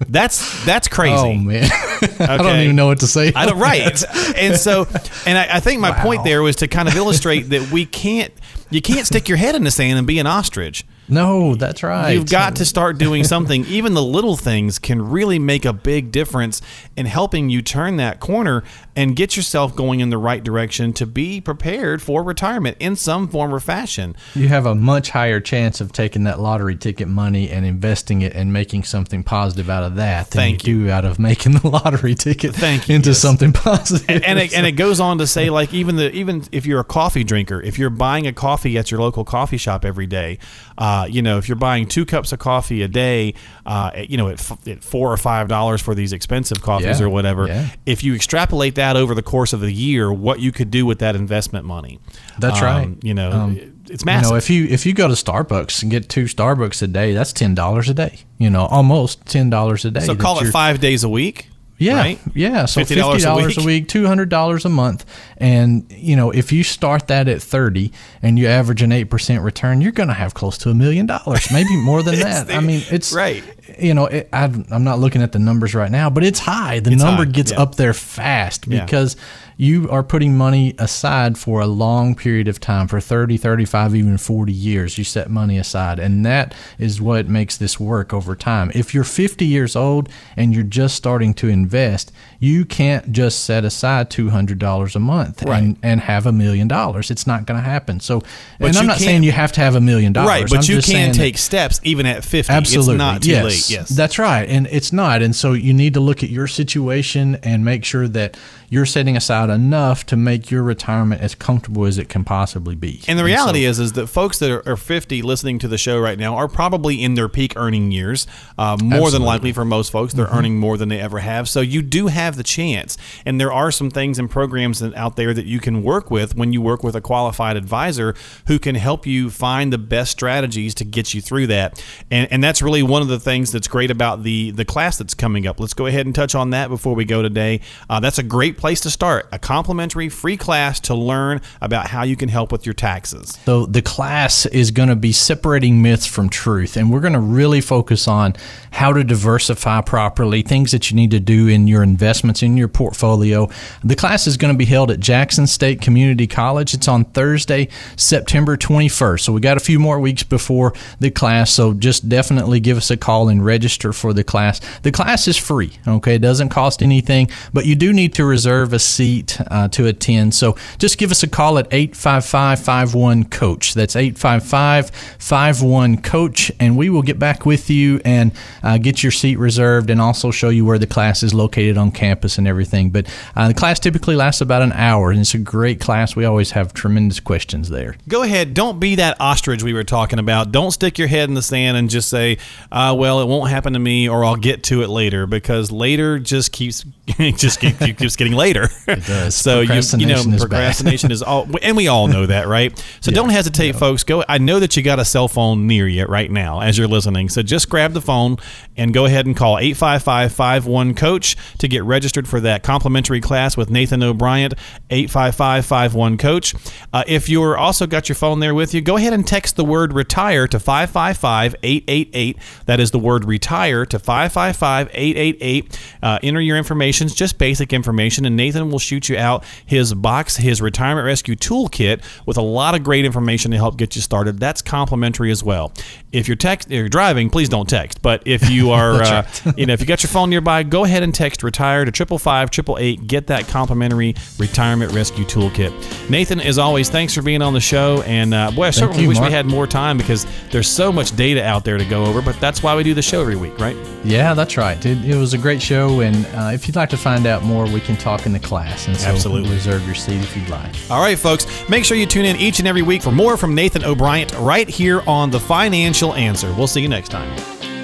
[0.09, 1.15] that's that's crazy.
[1.15, 1.65] Oh man,
[2.03, 2.25] okay.
[2.25, 3.33] I don't even know what to say.
[3.35, 4.03] I don't right,
[4.37, 4.87] and so
[5.27, 6.03] and I, I think my wow.
[6.03, 8.33] point there was to kind of illustrate that we can't
[8.71, 10.85] you can't stick your head in the sand and be an ostrich.
[11.09, 12.13] No, that's right.
[12.13, 13.65] You've got to start doing something.
[13.69, 16.61] Even the little things can really make a big difference
[16.97, 18.65] in helping you turn that corner
[18.97, 23.29] and get yourself going in the right direction to be prepared for retirement in some
[23.29, 24.17] form or fashion.
[24.35, 28.35] You have a much higher chance of taking that lottery ticket money and investing it
[28.35, 31.69] and making something positive out of that than Thank you, do out of making the
[31.69, 33.19] lottery ticket Thank you, into yes.
[33.19, 34.09] something positive.
[34.09, 36.81] And, and, it, and it goes on to say like even the even if you're
[36.81, 40.39] a coffee drinker, if you're buying a coffee at your local coffee shop every day,
[40.79, 44.29] uh, you know, if you're buying two cups of coffee a day, uh, you know,
[44.29, 47.69] at, f- at, four or five dollars for these expensive coffees yeah, or whatever, yeah.
[47.85, 50.99] if you extrapolate that over the course of the year, what you could do with
[51.01, 51.99] that investment money.
[52.39, 53.05] That's um, right.
[53.05, 54.27] You know, um, it's massive.
[54.27, 57.13] You know, if you if you go to Starbucks and get two Starbucks a day,
[57.13, 58.21] that's ten dollars a day.
[58.39, 60.01] You know, almost ten dollars a day.
[60.01, 61.49] So call it five days a week.
[61.79, 62.19] Yeah, right?
[62.35, 62.65] yeah.
[62.65, 65.05] So fifty dollars a week, a week two hundred dollars a month,
[65.37, 69.43] and you know if you start that at thirty and you average an eight percent
[69.43, 72.51] return, you're going to have close to a million dollars, maybe more than that.
[72.51, 73.45] I mean, it's right.
[73.79, 76.81] You know, it, I, am not looking at the numbers right now, but it's high.
[76.81, 77.31] The it's number high.
[77.33, 77.61] gets yeah.
[77.61, 79.17] up there fast because.
[79.17, 79.23] Yeah
[79.57, 84.19] you are putting money aside for a long period of time for 30 35 even
[84.19, 84.99] 40 years.
[84.99, 88.71] You set money aside and that is what makes this work over time.
[88.75, 93.65] If you're 50 years old and you're just starting to invest you can't just set
[93.65, 95.63] aside $200 a month right.
[95.63, 98.21] and, and have a million dollars it's not going to happen so
[98.59, 100.77] but and i'm not saying you have to have a million dollars right but I'm
[100.77, 104.19] you can take steps even at 50 absolutely it's not too yes, late yes that's
[104.19, 107.85] right and it's not and so you need to look at your situation and make
[107.85, 108.37] sure that
[108.69, 113.01] you're setting aside enough to make your retirement as comfortable as it can possibly be.
[113.07, 115.79] And the reality and so, is, is that folks that are 50 listening to the
[115.79, 118.27] show right now are probably in their peak earning years.
[118.59, 119.11] Uh, more absolutely.
[119.11, 120.37] than likely for most folks, they're mm-hmm.
[120.37, 121.49] earning more than they ever have.
[121.49, 122.99] So you do have the chance.
[123.25, 126.53] And there are some things and programs out there that you can work with when
[126.53, 128.17] you work with a qualified advisor
[128.49, 131.81] who can help you find the best strategies to get you through that.
[132.11, 135.15] And, and that's really one of the things that's great about the the class that's
[135.15, 135.61] coming up.
[135.61, 137.61] Let's go ahead and touch on that before we go today.
[137.89, 142.03] Uh, that's a great place to start a complimentary free class to learn about how
[142.03, 143.39] you can help with your taxes.
[143.45, 147.21] So, the class is going to be separating myths from truth, and we're going to
[147.21, 148.35] really focus on
[148.73, 151.83] how to diversify properly, things that you need to do in your
[152.17, 153.49] investments, in your portfolio.
[153.85, 156.75] The class is going to be held at Jackson State Community College.
[156.75, 159.21] It's on Thursday, September 21st.
[159.21, 162.91] So, we got a few more weeks before the class, so just definitely give us
[162.91, 164.61] a call and register for the class.
[164.81, 166.15] The class is free, okay?
[166.15, 170.35] It doesn't cost anything, but you do need to reserve a seat uh, to attend.
[170.35, 173.75] So just give us a call at 855 51 Coach.
[173.75, 179.13] That's 855 51 Coach, and we will get back with you and uh, get your
[179.13, 182.06] seat reserved and also show you where the class is located on campus
[182.39, 182.91] and everything.
[182.91, 186.17] But uh, the class typically lasts about an hour, and it's a great class.
[186.17, 187.97] We always have tremendous questions there.
[188.09, 188.55] Go ahead.
[188.55, 190.53] Don't be that ostrich we were talking about.
[190.53, 192.39] Don't stick your head in the sand and just say,
[192.73, 196.19] uh, well, it won't happen to me or I'll get to it later because later
[196.19, 196.85] just keeps
[197.19, 198.69] just keeps getting later.
[198.87, 199.35] It does.
[199.47, 202.77] so you, you know is procrastination is all, and we all know that, right?
[203.01, 203.79] So yeah, don't hesitate, yeah.
[203.79, 204.05] folks.
[204.05, 204.25] Go.
[204.29, 207.29] I know that you got a cell phone near you right now as you're listening.
[207.29, 208.39] So just grab the phone
[208.77, 213.71] and go ahead and call 855 coach to get registered for that complimentary class with
[213.71, 214.53] Nathan O'Brien.
[214.91, 216.55] 855 coach.
[216.93, 219.65] Uh, if you're also got your phone there with you, go ahead and text the
[219.65, 222.37] word retire to 555 888.
[222.67, 225.81] That is the word retire to 555 888.
[226.03, 230.37] Uh, enter your information, just basic information, and Nathan will shoot you out his box,
[230.37, 234.39] his retirement rescue toolkit with a lot of great information to help get you started.
[234.39, 235.73] That's complimentary as well.
[236.13, 238.03] If you're text, if you're driving, please don't text.
[238.03, 241.03] But if you are, uh, you know, if you got your phone nearby, go ahead
[241.03, 243.07] and text retire to triple five triple eight.
[243.07, 246.11] Get that complimentary retirement rescue toolkit.
[246.11, 248.03] Nathan, as always, thanks for being on the show.
[248.03, 249.31] And uh, boy, I certainly you, wish Mark.
[249.31, 252.21] we had more time because there's so much data out there to go over.
[252.21, 253.77] But that's why we do the show every week, right?
[254.05, 254.85] Yeah, that's right.
[254.85, 257.65] It, it was a great show, and uh, if you'd like to find out more,
[257.65, 258.89] we can talk in the class class.
[258.89, 259.51] And so Absolutely.
[259.51, 260.75] reserve your seat if you'd like.
[260.91, 261.47] All right, folks.
[261.69, 264.69] Make sure you tune in each and every week for more from Nathan O'Brien right
[264.69, 266.53] here on The Financial Answer.
[266.55, 267.76] We'll see you next time.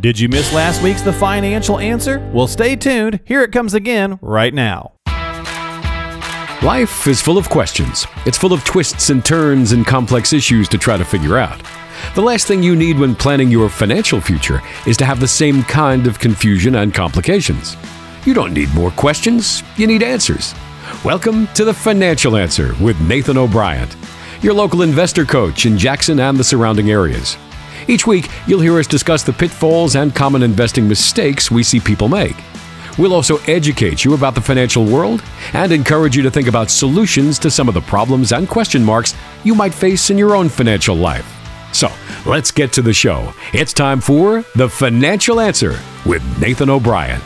[0.00, 2.26] Did you miss last week's The Financial Answer?
[2.32, 3.20] Well, stay tuned.
[3.26, 4.92] Here it comes again right now.
[6.62, 8.06] Life is full of questions.
[8.24, 11.62] It's full of twists and turns and complex issues to try to figure out.
[12.14, 15.64] The last thing you need when planning your financial future is to have the same
[15.64, 17.76] kind of confusion and complications.
[18.24, 20.54] You don't need more questions, you need answers.
[21.04, 23.90] Welcome to the Financial Answer with Nathan O'Brien,
[24.40, 27.36] your local investor coach in Jackson and the surrounding areas.
[27.90, 32.08] Each week, you'll hear us discuss the pitfalls and common investing mistakes we see people
[32.08, 32.36] make.
[32.96, 35.24] We'll also educate you about the financial world
[35.54, 39.16] and encourage you to think about solutions to some of the problems and question marks
[39.42, 41.26] you might face in your own financial life.
[41.72, 41.90] So,
[42.26, 43.34] let's get to the show.
[43.52, 47.20] It's time for The Financial Answer with Nathan O'Brien.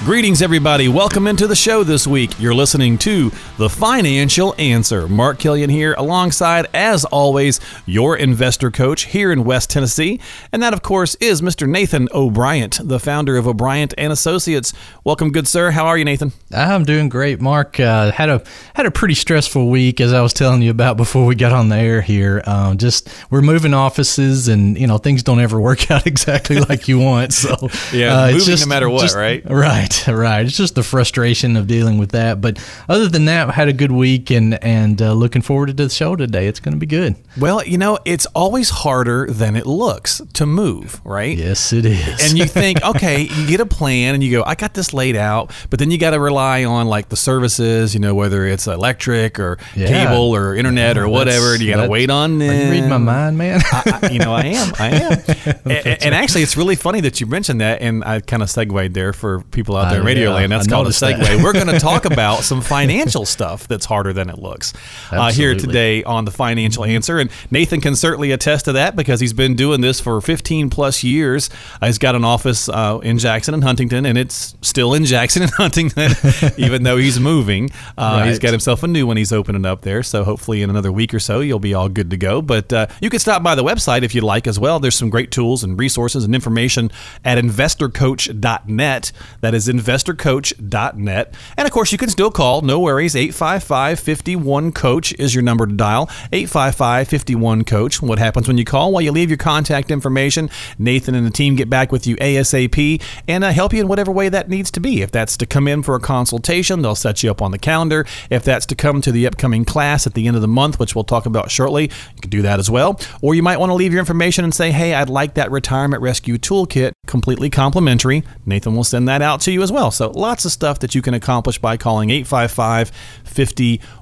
[0.00, 0.86] Greetings, everybody.
[0.86, 2.38] Welcome into the show this week.
[2.38, 5.08] You're listening to The Financial Answer.
[5.08, 10.20] Mark Killian here, alongside, as always, your investor coach here in West Tennessee.
[10.52, 11.66] And that, of course, is Mr.
[11.66, 14.74] Nathan O'Brien, the founder of O'Brien and Associates.
[15.04, 15.70] Welcome, good sir.
[15.70, 16.32] How are you, Nathan?
[16.52, 17.80] I'm doing great, Mark.
[17.80, 18.42] Uh, had a
[18.74, 21.70] had a pretty stressful week, as I was telling you about before we got on
[21.70, 22.42] the air here.
[22.44, 26.88] Um, just we're moving offices, and you know things don't ever work out exactly like
[26.88, 27.32] you want.
[27.32, 29.42] So yeah, uh, moving just, no matter what, just, right?
[29.48, 30.46] Right Right, right.
[30.46, 32.40] It's just the frustration of dealing with that.
[32.40, 35.88] But other than that, had a good week and and uh, looking forward to the
[35.88, 36.46] show today.
[36.46, 37.16] It's going to be good.
[37.38, 41.36] Well, you know, it's always harder than it looks to move, right?
[41.36, 42.22] Yes, it is.
[42.22, 45.16] And you think, okay, you get a plan and you go, I got this laid
[45.16, 48.66] out, but then you got to rely on like the services, you know, whether it's
[48.66, 49.88] electric or yeah.
[49.88, 52.70] cable or internet yeah, or whatever, and you got to wait on them.
[52.70, 53.60] read my mind, man.
[53.64, 54.72] I, I, you know, I am.
[54.78, 55.56] I am.
[55.64, 58.94] and, and, actually, it's really funny that you mentioned that, and I kind of segued
[58.94, 60.52] there for people out there in Radio yeah, Land.
[60.52, 61.18] That's called a segue.
[61.18, 61.42] That.
[61.42, 64.72] We're going to talk about some financial stuff that's harder than it looks
[65.10, 67.18] uh, here today on the Financial Answer.
[67.18, 71.02] And Nathan can certainly attest to that because he's been doing this for 15 plus
[71.04, 71.50] years.
[71.80, 75.42] Uh, he's got an office uh, in Jackson and Huntington, and it's still in Jackson
[75.42, 76.12] and Huntington,
[76.56, 77.70] even though he's moving.
[77.96, 78.28] Uh, right.
[78.28, 80.02] He's got himself a new one he's opening up there.
[80.02, 82.42] So hopefully in another week or so, you'll be all good to go.
[82.42, 84.80] But uh, you can stop by the website if you'd like as well.
[84.80, 86.90] There's some great tools and resources and information
[87.24, 89.12] at investorcoach.net.
[89.40, 91.34] That is investorcoach.net.
[91.56, 92.62] And of course, you can still call.
[92.62, 93.16] No worries.
[93.16, 96.08] 855 51 Coach is your number to dial.
[96.32, 98.02] 855 51 Coach.
[98.02, 98.92] What happens when you call?
[98.92, 100.50] Well, you leave your contact information.
[100.78, 104.12] Nathan and the team get back with you ASAP and uh, help you in whatever
[104.12, 105.02] way that needs to be.
[105.02, 108.06] If that's to come in for a consultation, they'll set you up on the calendar.
[108.30, 110.94] If that's to come to the upcoming class at the end of the month, which
[110.94, 113.00] we'll talk about shortly, you can do that as well.
[113.22, 116.02] Or you might want to leave your information and say, hey, I'd like that retirement
[116.02, 118.24] rescue toolkit completely complimentary.
[118.46, 119.90] Nathan will send that out to you as well.
[119.90, 122.90] So lots of stuff that you can accomplish by calling 855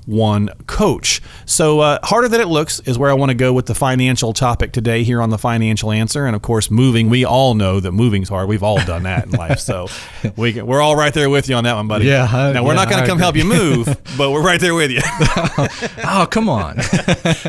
[0.02, 1.22] 51 Coach.
[1.46, 4.32] So, uh, harder than it looks is where I want to go with the financial
[4.32, 6.26] topic today here on the Financial Answer.
[6.26, 8.48] And of course, moving, we all know that moving's hard.
[8.48, 9.60] We've all done that in life.
[9.60, 9.88] So,
[10.36, 12.06] we can, we're all right there with you on that one, buddy.
[12.06, 12.24] Yeah.
[12.24, 13.86] I, now, we're yeah, not going to come help you move,
[14.18, 15.00] but we're right there with you.
[16.04, 16.76] oh, come on.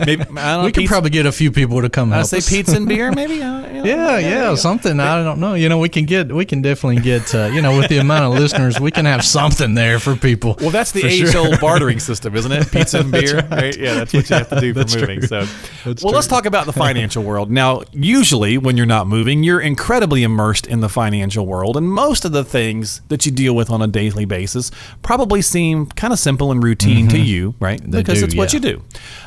[0.05, 0.23] maybe,
[0.63, 2.49] we could probably get a few people to come help I say us.
[2.49, 3.41] pizza and beer, maybe?
[3.41, 4.99] Uh, you know, yeah, yeah, something.
[4.99, 5.53] I don't know.
[5.53, 8.25] You know, we can get, we can definitely get, uh, you know, with the amount
[8.25, 10.55] of listeners, we can have something there for people.
[10.59, 12.71] Well, that's the age old bartering system, isn't it?
[12.71, 13.51] Pizza and beer, right.
[13.51, 13.77] right.
[13.77, 15.19] Yeah, that's what you have to do for moving.
[15.19, 15.27] True.
[15.27, 16.09] So, that's well, true.
[16.11, 17.51] let's talk about the financial world.
[17.51, 22.25] Now, usually when you're not moving, you're incredibly immersed in the financial world, and most
[22.25, 26.19] of the things that you deal with on a daily basis probably seem kind of
[26.19, 27.15] simple and routine mm-hmm.
[27.15, 27.81] to you, right?
[27.83, 28.57] They because do, it's what yeah.
[28.57, 28.83] you do.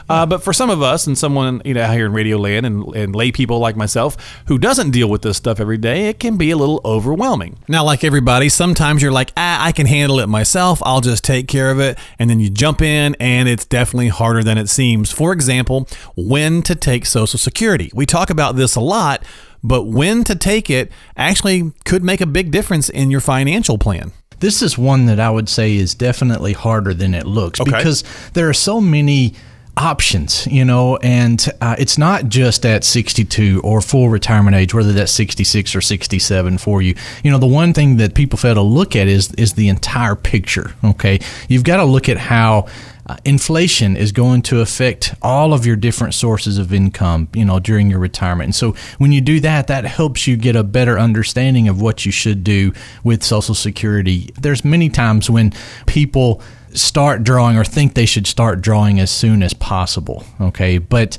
[0.09, 2.67] Uh, but for some of us and someone you know out here in Radio Land
[2.67, 6.21] and, and lay people like myself who doesn't deal with this stuff every day, it
[6.21, 7.59] can be a little overwhelming.
[7.69, 10.81] Now, like everybody, sometimes you're like, ah, I can handle it myself.
[10.85, 14.43] I'll just take care of it, and then you jump in, and it's definitely harder
[14.43, 15.13] than it seems.
[15.13, 17.91] For example, when to take Social Security.
[17.95, 19.23] We talk about this a lot,
[19.63, 24.13] but when to take it actually could make a big difference in your financial plan.
[24.41, 27.71] This is one that I would say is definitely harder than it looks okay.
[27.71, 29.35] because there are so many
[29.77, 34.93] options, you know, and uh, it's not just at 62 or full retirement age, whether
[34.93, 36.95] that's 66 or 67 for you.
[37.23, 40.15] You know, the one thing that people fail to look at is is the entire
[40.15, 40.75] picture.
[40.85, 42.67] Okay, you've got to look at how.
[43.07, 47.61] Uh, inflation is going to affect all of your different sources of income, you know,
[47.61, 48.47] during your retirement.
[48.47, 52.05] And so when you do that, that helps you get a better understanding of what
[52.05, 52.73] you should do
[53.05, 54.31] with Social Security.
[54.41, 55.53] There's many times when
[55.87, 56.43] people
[56.73, 60.25] start drawing or think they should start drawing as soon as possible.
[60.41, 61.17] Okay, but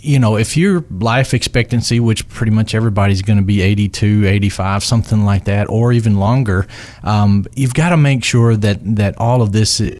[0.00, 4.84] you know, if your life expectancy, which pretty much everybody's going to be 82, 85,
[4.84, 6.66] something like that, or even longer,
[7.02, 9.98] um, you've got to make sure that, that all of this is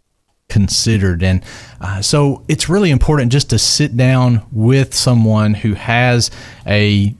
[0.49, 1.23] considered.
[1.23, 1.43] And
[1.79, 6.29] uh, so it's really important just to sit down with someone who has
[6.67, 7.15] a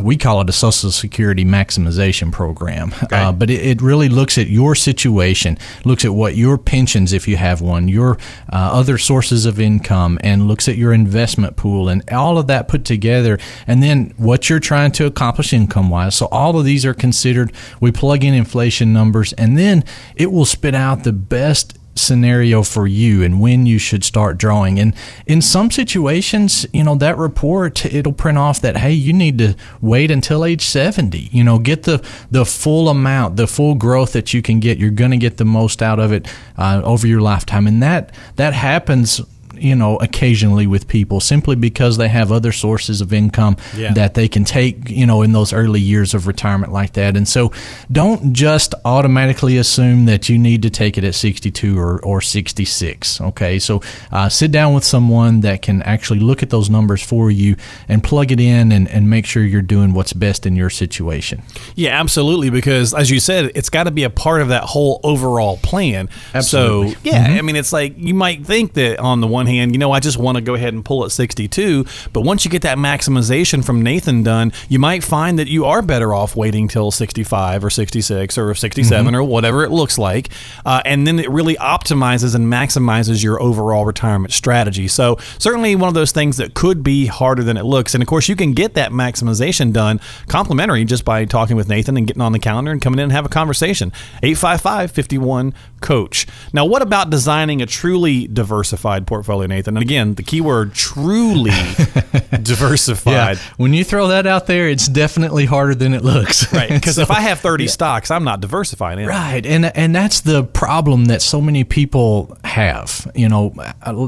[0.00, 3.16] we call it a Social Security maximization program, okay.
[3.16, 7.26] uh, but it, it, really looks at your situation, looks at what your pensions, if
[7.26, 8.16] you have one, your
[8.52, 12.68] uh, other sources of income, and looks at your investment pool and all of that
[12.68, 16.14] put together, and then what you're trying to accomplish income wise.
[16.14, 17.52] So all of these are considered.
[17.80, 19.84] We plug in inflation numbers, and then
[20.14, 24.78] it will spit out the best scenario for you and when you should start drawing.
[24.78, 24.94] And
[25.26, 29.54] in some situations, you know, that report it'll print off that hey, you need to
[29.80, 31.28] wait until age 70.
[31.32, 34.78] You know, get the the full amount, the full growth that you can get.
[34.78, 38.14] You're going to get the most out of it uh, over your lifetime, and that
[38.36, 39.20] that happens
[39.58, 43.92] you know, occasionally with people simply because they have other sources of income yeah.
[43.92, 47.16] that they can take, you know, in those early years of retirement like that.
[47.16, 47.52] And so
[47.90, 53.20] don't just automatically assume that you need to take it at 62 or, or 66.
[53.20, 53.58] Okay.
[53.58, 57.56] So uh, sit down with someone that can actually look at those numbers for you
[57.88, 61.42] and plug it in and, and make sure you're doing what's best in your situation.
[61.74, 62.50] Yeah, absolutely.
[62.50, 66.08] Because as you said, it's got to be a part of that whole overall plan.
[66.34, 66.94] Absolutely.
[66.94, 67.38] So, yeah, mm-hmm.
[67.38, 69.92] I mean, it's like you might think that on the one one hand, you know,
[69.92, 71.86] I just want to go ahead and pull at 62.
[72.12, 75.82] But once you get that maximization from Nathan done, you might find that you are
[75.82, 79.14] better off waiting till 65 or 66 or 67 mm-hmm.
[79.14, 80.30] or whatever it looks like.
[80.64, 84.88] Uh, and then it really optimizes and maximizes your overall retirement strategy.
[84.88, 87.94] So, certainly one of those things that could be harder than it looks.
[87.94, 91.96] And of course, you can get that maximization done complimentary just by talking with Nathan
[91.96, 93.92] and getting on the calendar and coming in and have a conversation.
[94.22, 96.26] 855 51 coach.
[96.52, 99.76] Now, what about designing a truly diversified portfolio, Nathan?
[99.76, 101.50] And again, the keyword truly
[102.42, 103.36] diversified.
[103.36, 103.42] Yeah.
[103.56, 106.46] When you throw that out there, it's definitely harder than it looks.
[106.56, 106.70] Right.
[106.70, 107.70] Because so, if I have 30 yeah.
[107.70, 109.04] stocks, I'm not diversified.
[109.04, 109.44] Right.
[109.44, 113.10] And, and that's the problem that so many people have.
[113.14, 113.52] You know,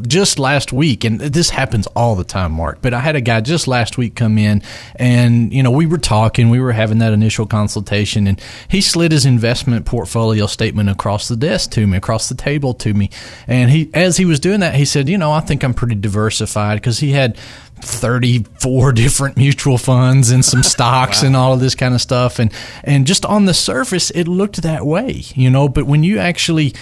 [0.07, 3.41] just last week, and this happens all the time, Mark, but I had a guy
[3.41, 4.62] just last week come in
[4.97, 9.12] and, you know, we were talking, we were having that initial consultation, and he slid
[9.12, 13.11] his investment portfolio statement across the desk to me, across the table to me.
[13.47, 15.97] And he, as he was doing that, he said, you know, I think I'm pretty
[15.97, 17.37] diversified because he had
[17.81, 21.27] 34 different mutual funds and some stocks wow.
[21.27, 22.53] and all of this kind of stuff and
[22.83, 26.75] and just on the surface it looked that way you know but when you actually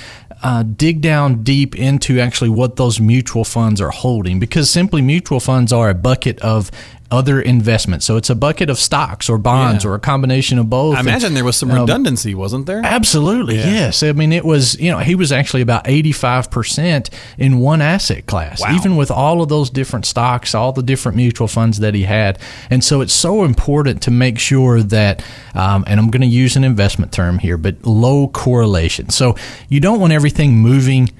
[0.43, 5.41] uh, dig down deep into actually what those mutual funds are holding because simply mutual
[5.41, 6.71] funds are a bucket of
[7.11, 8.05] other investments.
[8.05, 9.91] So it's a bucket of stocks or bonds yeah.
[9.91, 10.97] or a combination of both.
[10.97, 12.81] I imagine and, there was some um, redundancy, wasn't there?
[12.85, 13.67] Absolutely, yeah.
[13.67, 14.03] yes.
[14.03, 18.61] I mean, it was, you know, he was actually about 85% in one asset class,
[18.61, 18.75] wow.
[18.75, 22.39] even with all of those different stocks, all the different mutual funds that he had.
[22.71, 26.57] And so it's so important to make sure that, um, and I'm going to use
[26.57, 29.11] an investment term here, but low correlation.
[29.11, 29.37] So
[29.69, 31.11] you don't want everything moving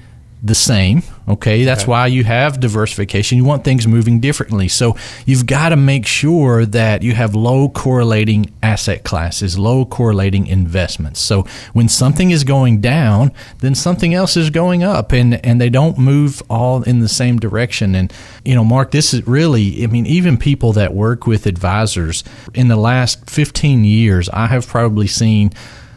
[0.43, 1.03] the same.
[1.29, 1.91] Okay, that's okay.
[1.91, 3.37] why you have diversification.
[3.37, 4.69] You want things moving differently.
[4.69, 10.47] So you've got to make sure that you have low correlating asset classes, low correlating
[10.47, 11.19] investments.
[11.19, 15.69] So when something is going down, then something else is going up, and and they
[15.69, 17.93] don't move all in the same direction.
[17.93, 18.13] And
[18.45, 22.23] you know, Mark, this is really, I mean, even people that work with advisors
[22.53, 25.51] in the last 15 years, I have probably seen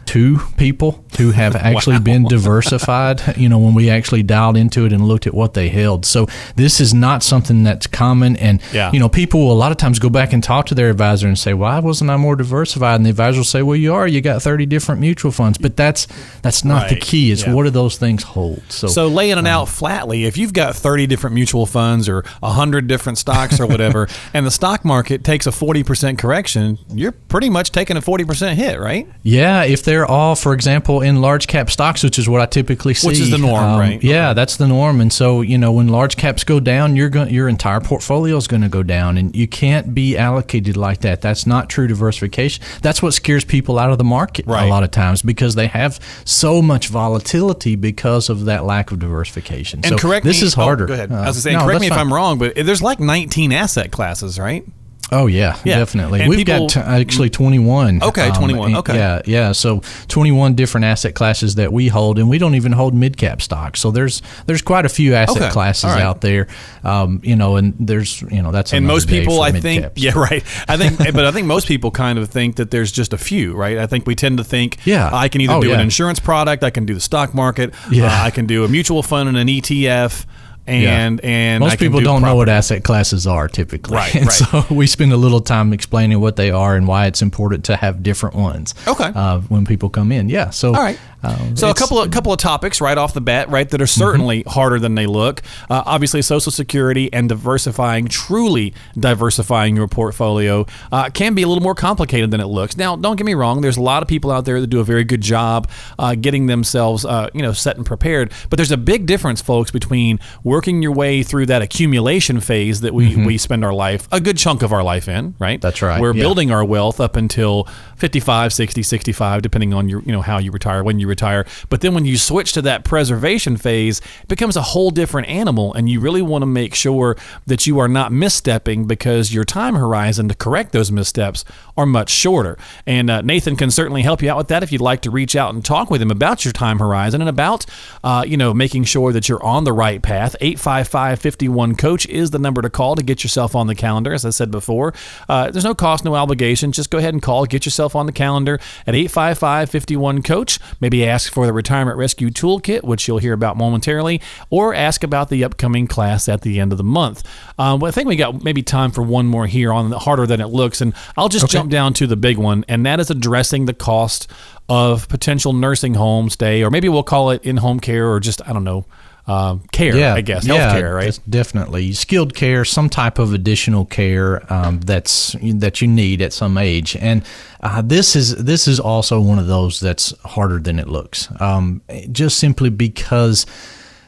[0.05, 2.03] two people who have actually wow.
[2.03, 5.69] been diversified, you know, when we actually dialed into it and looked at what they
[5.69, 6.05] held.
[6.05, 8.35] So this is not something that's common.
[8.35, 8.91] And, yeah.
[8.91, 11.27] you know, people will a lot of times go back and talk to their advisor
[11.27, 12.95] and say, why wasn't I more diversified?
[12.95, 14.07] And the advisor will say, well, you are.
[14.07, 15.57] You got 30 different mutual funds.
[15.57, 16.07] But that's
[16.41, 16.89] that's not right.
[16.89, 17.31] the key.
[17.31, 17.53] It's yeah.
[17.53, 18.61] what do those things hold?
[18.69, 22.23] So, so laying it um, out flatly, if you've got 30 different mutual funds or
[22.39, 27.49] 100 different stocks or whatever, and the stock market takes a 40% correction, you're pretty
[27.49, 29.07] much taking a 40% hit, right?
[29.23, 29.63] Yeah.
[29.63, 32.93] If they're they're all, for example, in large cap stocks, which is what I typically
[32.93, 33.07] see.
[33.07, 34.01] Which is the norm, um, right?
[34.03, 34.35] Yeah, okay.
[34.35, 35.01] that's the norm.
[35.01, 38.61] And so, you know, when large caps go down, your your entire portfolio is going
[38.61, 41.21] to go down, and you can't be allocated like that.
[41.21, 42.63] That's not true diversification.
[42.81, 44.65] That's what scares people out of the market right.
[44.65, 48.99] a lot of times because they have so much volatility because of that lack of
[48.99, 49.81] diversification.
[49.83, 50.85] And so correct this me, is harder.
[50.85, 51.11] Oh, go ahead.
[51.11, 51.99] Uh, I was saying, no, correct me if fine.
[51.99, 54.65] I'm wrong, but there's like 19 asset classes, right?
[55.13, 55.77] Oh yeah, yeah.
[55.77, 56.21] definitely.
[56.21, 58.01] And We've people, got t- actually 21.
[58.01, 58.75] Okay, um, 21.
[58.77, 58.95] Okay.
[58.95, 59.51] Yeah, yeah.
[59.51, 63.41] So 21 different asset classes that we hold, and we don't even hold mid cap
[63.41, 63.81] stocks.
[63.81, 65.51] So there's there's quite a few asset okay.
[65.51, 66.01] classes right.
[66.01, 66.47] out there.
[66.85, 70.43] Um, you know, and there's you know that's and most people I think yeah right.
[70.69, 73.53] I think but I think most people kind of think that there's just a few
[73.53, 73.77] right.
[73.77, 75.75] I think we tend to think yeah I can either oh, do yeah.
[75.75, 78.05] an insurance product, I can do the stock market, yeah.
[78.05, 80.25] Uh, I can do a mutual fund and an ETF
[80.67, 81.29] and yeah.
[81.29, 84.15] and most people do not know what asset classes are typically, right?
[84.21, 84.33] And right.
[84.33, 87.75] so we spend a little time explaining what they are and why it's important to
[87.75, 88.75] have different ones.
[88.87, 89.11] Okay.
[89.13, 90.49] Uh, when people come in, yeah.
[90.51, 90.99] So all right.
[91.23, 93.87] Um, so a couple of couple of topics right off the bat, right, that are
[93.87, 94.49] certainly mm-hmm.
[94.49, 95.41] harder than they look.
[95.69, 101.63] Uh, obviously, Social Security and diversifying, truly diversifying your portfolio, uh, can be a little
[101.63, 102.77] more complicated than it looks.
[102.77, 103.61] Now, don't get me wrong.
[103.61, 105.69] There's a lot of people out there that do a very good job
[105.99, 108.31] uh, getting themselves, uh, you know, set and prepared.
[108.49, 112.93] But there's a big difference, folks, between working your way through that accumulation phase that
[112.93, 113.25] we mm-hmm.
[113.25, 115.61] we spend our life, a good chunk of our life in, right?
[115.61, 116.01] That's right.
[116.01, 116.23] We're yeah.
[116.23, 117.67] building our wealth up until
[117.97, 121.45] 55, 60, 65, depending on your, you know, how you retire, when you retire.
[121.69, 125.73] But then when you switch to that preservation phase, it becomes a whole different animal.
[125.73, 129.75] And you really want to make sure that you are not misstepping because your time
[129.75, 131.45] horizon to correct those missteps
[131.77, 132.57] are much shorter.
[132.87, 135.35] And uh, Nathan can certainly help you out with that if you'd like to reach
[135.35, 137.65] out and talk with him about your time horizon and about,
[138.03, 140.35] uh, you know, making sure that you're on the right path.
[140.41, 144.13] 855 51 Coach is the number to call to get yourself on the calendar.
[144.13, 144.93] As I said before,
[145.29, 146.71] uh, there's no cost, no obligation.
[146.71, 150.59] Just go ahead and call, get yourself on the calendar at 855 51 Coach.
[150.79, 155.29] Maybe ask for the Retirement Rescue Toolkit, which you'll hear about momentarily, or ask about
[155.29, 157.23] the upcoming class at the end of the month.
[157.57, 160.25] Um, well, I think we got maybe time for one more here on the harder
[160.25, 161.53] than it looks, and I'll just okay.
[161.53, 164.29] jump down to the big one, and that is addressing the cost
[164.69, 168.41] of potential nursing home stay, or maybe we'll call it in home care, or just
[168.47, 168.85] I don't know
[169.27, 171.19] um, care, yeah, I guess, yeah, healthcare, right?
[171.29, 176.57] Definitely, skilled care, some type of additional care um, that's that you need at some
[176.57, 177.23] age, and
[177.61, 181.81] uh, this is this is also one of those that's harder than it looks, um,
[182.11, 183.45] just simply because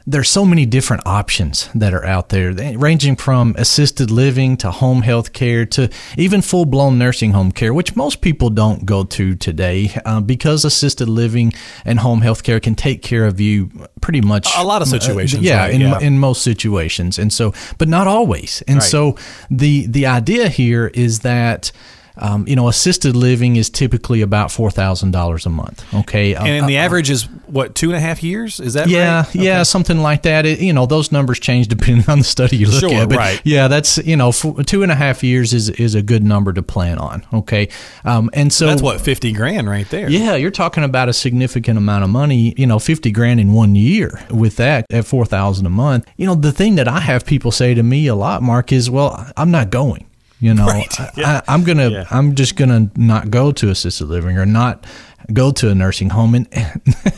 [0.05, 5.01] there's so many different options that are out there, ranging from assisted living to home
[5.01, 9.35] health care to even full blown nursing home care, which most people don't go to
[9.35, 11.53] today uh, because assisted living
[11.85, 14.49] and home health care can take care of you pretty much.
[14.57, 15.41] A lot of uh, situations.
[15.41, 15.73] Uh, yeah, right?
[15.73, 17.17] in, yeah, in most situations.
[17.17, 18.61] And so, but not always.
[18.67, 18.83] And right.
[18.83, 19.17] so
[19.49, 21.71] the, the idea here is that
[22.17, 25.83] um, you know, assisted living is typically about four thousand dollars a month.
[25.93, 28.59] Okay, and uh, the uh, average is what two and a half years?
[28.59, 29.29] Is that yeah, right?
[29.29, 29.39] okay.
[29.39, 30.45] yeah, something like that.
[30.45, 33.09] It, you know, those numbers change depending on the study you look sure, at.
[33.09, 33.41] But right.
[33.43, 36.61] Yeah, that's you know, two and a half years is is a good number to
[36.61, 37.25] plan on.
[37.33, 37.69] Okay,
[38.05, 40.09] um, and so that's what fifty grand right there.
[40.09, 42.53] Yeah, you're talking about a significant amount of money.
[42.57, 46.05] You know, fifty grand in one year with that at four thousand a month.
[46.17, 48.89] You know, the thing that I have people say to me a lot, Mark, is,
[48.89, 50.05] well, I'm not going.
[50.43, 50.93] You know, right.
[51.15, 51.39] yeah.
[51.47, 52.05] I, am gonna, yeah.
[52.11, 54.85] I'm just gonna not go to assisted living or not
[55.31, 56.47] go to a nursing home and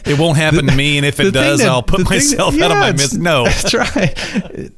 [0.06, 2.60] it won't happen the, to me and if it does that, i'll put myself that,
[2.60, 3.46] yeah, out of my midst no.
[3.46, 4.16] that's right.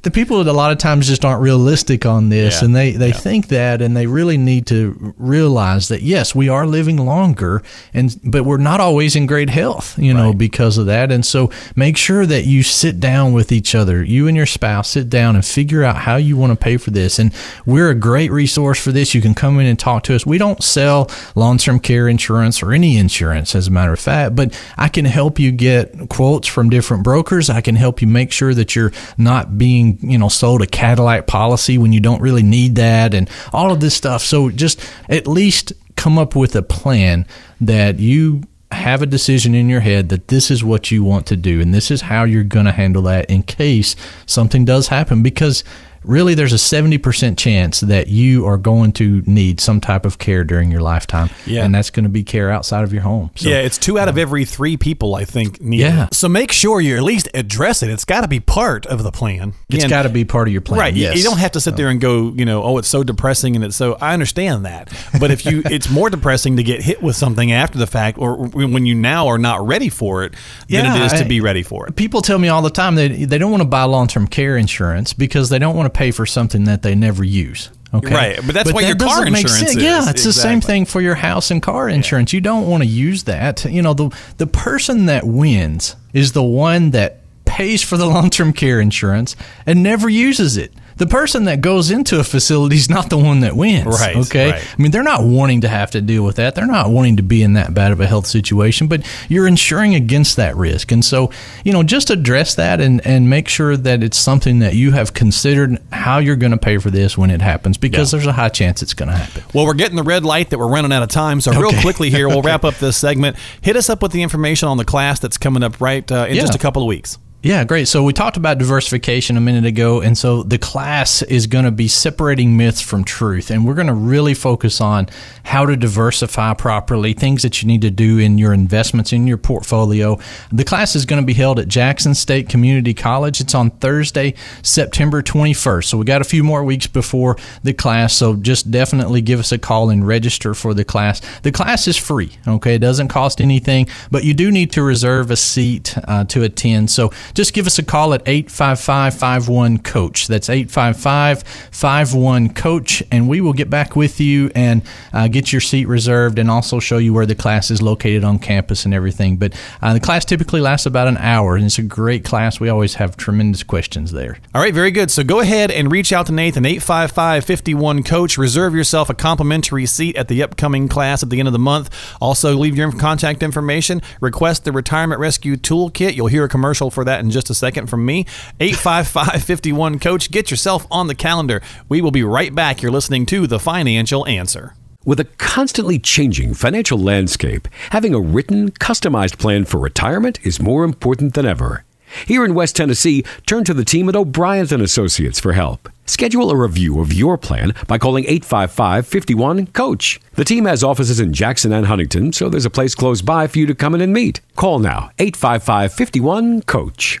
[0.02, 3.08] The people a lot of times just aren't realistic on this yeah, and they, they
[3.08, 3.14] yeah.
[3.14, 7.62] think that and they really need to realize that yes we are living longer
[7.92, 10.38] and but we're not always in great health you know right.
[10.38, 11.12] because of that.
[11.12, 14.90] And so make sure that you sit down with each other you and your spouse
[14.90, 17.18] sit down and figure out how you want to pay for this.
[17.18, 17.32] And
[17.66, 19.14] we're a great resource for this.
[19.14, 20.24] You can come in and talk to us.
[20.24, 24.36] We don't sell long-term care insurance or any insurance insurance, as a matter of fact.
[24.36, 27.50] But I can help you get quotes from different brokers.
[27.50, 31.26] I can help you make sure that you're not being, you know, sold a Cadillac
[31.26, 34.22] policy when you don't really need that and all of this stuff.
[34.22, 37.26] So just at least come up with a plan
[37.60, 41.36] that you have a decision in your head that this is what you want to
[41.36, 43.96] do and this is how you're going to handle that in case
[44.26, 45.64] something does happen because
[46.04, 50.44] really there's a 70% chance that you are going to need some type of care
[50.44, 51.30] during your lifetime.
[51.46, 51.64] Yeah.
[51.64, 53.30] And that's going to be care outside of your home.
[53.34, 56.06] So, yeah, it's two out of every three people, I think, need yeah.
[56.06, 56.14] it.
[56.14, 57.90] So make sure you at least address it.
[57.90, 59.54] It's got to be part of the plan.
[59.68, 60.80] It's got to be part of your plan.
[60.80, 60.94] Right.
[60.94, 61.16] Yes.
[61.16, 63.64] You don't have to sit there and go, you know, oh, it's so depressing and
[63.64, 64.92] it's so, I understand that.
[65.20, 68.36] But if you, it's more depressing to get hit with something after the fact or
[68.48, 70.34] when you now are not ready for it
[70.68, 71.96] yeah, than it is to be ready for it.
[71.96, 74.56] People tell me all the time that they don't want to buy long term care
[74.56, 77.70] insurance because they don't want to pay for something that they never use.
[77.92, 78.14] Okay.
[78.14, 78.36] Right.
[78.44, 79.76] But that's but why that your car insurance is.
[79.76, 80.22] Yeah, it's exactly.
[80.24, 82.32] the same thing for your house and car insurance.
[82.32, 82.38] Yeah.
[82.38, 83.64] You don't want to use that.
[83.64, 88.52] You know, the the person that wins is the one that pays for the long-term
[88.52, 93.08] care insurance and never uses it the person that goes into a facility is not
[93.08, 93.86] the one that wins.
[93.86, 94.16] Right.
[94.16, 94.50] Okay.
[94.50, 94.74] Right.
[94.78, 96.54] I mean, they're not wanting to have to deal with that.
[96.54, 99.94] They're not wanting to be in that bad of a health situation, but you're insuring
[99.94, 100.90] against that risk.
[100.92, 101.30] And so,
[101.64, 105.14] you know, just address that and, and make sure that it's something that you have
[105.14, 108.18] considered how you're going to pay for this when it happens because yeah.
[108.18, 109.44] there's a high chance it's going to happen.
[109.54, 111.40] Well, we're getting the red light that we're running out of time.
[111.40, 111.60] So, okay.
[111.60, 113.36] real quickly here, we'll wrap up this segment.
[113.60, 116.36] Hit us up with the information on the class that's coming up right uh, in
[116.36, 116.42] yeah.
[116.42, 117.18] just a couple of weeks.
[117.40, 117.86] Yeah, great.
[117.86, 121.70] So we talked about diversification a minute ago, and so the class is going to
[121.70, 125.08] be separating myths from truth, and we're going to really focus on
[125.44, 129.36] how to diversify properly, things that you need to do in your investments in your
[129.36, 130.18] portfolio.
[130.50, 133.40] The class is going to be held at Jackson State Community College.
[133.40, 135.84] It's on Thursday, September 21st.
[135.84, 139.52] So we got a few more weeks before the class, so just definitely give us
[139.52, 141.22] a call and register for the class.
[141.42, 142.32] The class is free.
[142.48, 146.42] Okay, it doesn't cost anything, but you do need to reserve a seat uh, to
[146.42, 146.90] attend.
[146.90, 150.26] So just give us a call at 855 51 Coach.
[150.26, 155.60] That's 855 51 Coach, and we will get back with you and uh, get your
[155.60, 159.36] seat reserved and also show you where the class is located on campus and everything.
[159.36, 162.60] But uh, the class typically lasts about an hour, and it's a great class.
[162.60, 164.38] We always have tremendous questions there.
[164.54, 165.10] All right, very good.
[165.10, 168.38] So go ahead and reach out to Nathan, 855 51 Coach.
[168.38, 171.90] Reserve yourself a complimentary seat at the upcoming class at the end of the month.
[172.20, 174.02] Also, leave your contact information.
[174.20, 176.14] Request the Retirement Rescue Toolkit.
[176.14, 178.26] You'll hear a commercial for that that in just a second from me.
[178.60, 180.30] 855 51 Coach.
[180.30, 181.60] Get yourself on the calendar.
[181.88, 182.80] We will be right back.
[182.80, 184.74] You're listening to The Financial Answer.
[185.04, 190.84] With a constantly changing financial landscape, having a written, customized plan for retirement is more
[190.84, 191.84] important than ever.
[192.26, 195.88] Here in West Tennessee, turn to the team at O'Brien's and Associates for help.
[196.06, 200.20] Schedule a review of your plan by calling 855-51-COACH.
[200.32, 203.58] The team has offices in Jackson and Huntington, so there's a place close by for
[203.58, 204.40] you to come in and meet.
[204.56, 207.20] Call now, 855-51-COACH.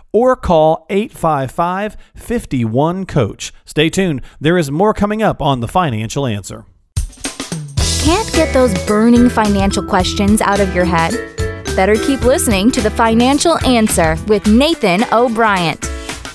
[0.13, 3.53] or call 855 51 Coach.
[3.65, 6.65] Stay tuned, there is more coming up on The Financial Answer.
[8.03, 11.13] Can't get those burning financial questions out of your head?
[11.75, 15.77] Better keep listening to The Financial Answer with Nathan O'Brien.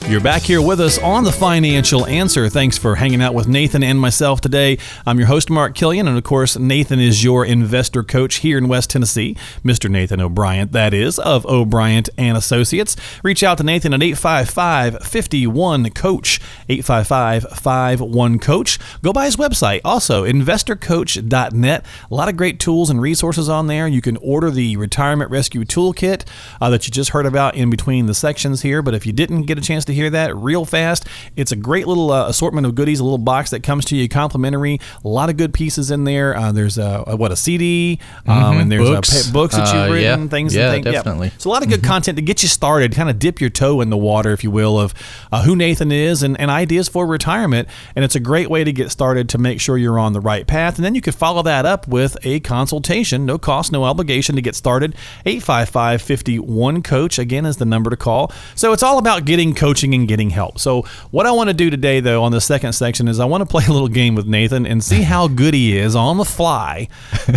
[0.08, 2.48] You're back here with us on the Financial Answer.
[2.48, 4.78] Thanks for hanging out with Nathan and myself today.
[5.04, 8.68] I'm your host, Mark Killian, and of course, Nathan is your investor coach here in
[8.68, 9.90] West Tennessee, Mr.
[9.90, 12.94] Nathan O'Brien, that is, of O'Brien and Associates.
[13.24, 18.78] Reach out to Nathan at 855 51 Coach, 855 51 Coach.
[19.02, 21.84] Go by his website, also, investorcoach.net.
[22.08, 23.88] A lot of great tools and resources on there.
[23.88, 26.24] You can order the Retirement Rescue Toolkit
[26.60, 29.42] uh, that you just heard about in between the sections here, but if you didn't
[29.42, 31.06] get a chance to hear that real fast.
[31.34, 34.08] It's a great little uh, assortment of goodies, a little box that comes to you
[34.08, 34.80] complimentary.
[35.04, 36.36] A lot of good pieces in there.
[36.36, 38.60] Uh, there's a, a, what a CD, um, mm-hmm.
[38.60, 40.28] and there's books, books that you've uh, written, yeah.
[40.28, 40.54] things.
[40.54, 40.84] Yeah, things.
[40.84, 41.28] definitely.
[41.28, 41.38] Yeah.
[41.38, 41.88] So a lot of good mm-hmm.
[41.88, 44.50] content to get you started, kind of dip your toe in the water, if you
[44.50, 44.94] will, of
[45.32, 47.68] uh, who Nathan is and, and ideas for retirement.
[47.94, 50.46] And it's a great way to get started to make sure you're on the right
[50.46, 50.76] path.
[50.76, 54.42] And then you could follow that up with a consultation, no cost, no obligation to
[54.42, 54.94] get started.
[55.24, 58.32] 855 51 Coach, again, is the number to call.
[58.54, 60.58] So it's all about getting coaching and getting help.
[60.58, 63.42] So, what I want to do today, though, on the second section is I want
[63.42, 66.24] to play a little game with Nathan and see how good he is on the
[66.24, 66.88] fly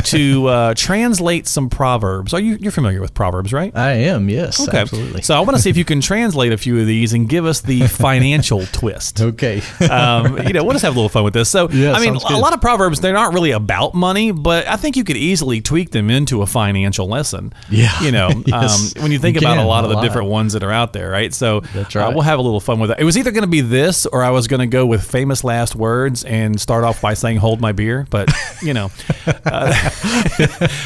[0.06, 2.34] to uh, translate some proverbs.
[2.34, 3.76] Are you you're familiar with proverbs, right?
[3.76, 4.30] I am.
[4.30, 4.80] Yes, okay.
[4.80, 5.22] absolutely.
[5.22, 7.46] So I want to see if you can translate a few of these and give
[7.46, 9.22] us the financial twist.
[9.22, 9.62] Okay.
[9.90, 11.50] um, you know, we'll just have a little fun with this.
[11.50, 14.76] So, yeah, I mean, a lot of proverbs they're not really about money, but I
[14.76, 17.54] think you could easily tweak them into a financial lesson.
[17.70, 18.00] Yeah.
[18.02, 18.96] You know, yes.
[18.96, 20.04] um, when you think you about can, a lot of the lot.
[20.04, 21.34] different ones that are out there, right?
[21.34, 22.06] So, that's right.
[22.06, 23.00] Uh, we'll have a little fun with it.
[23.00, 25.44] It was either going to be this or I was going to go with famous
[25.44, 28.32] last words and start off by saying "Hold my beer," but
[28.62, 28.92] you know,
[29.28, 29.32] uh,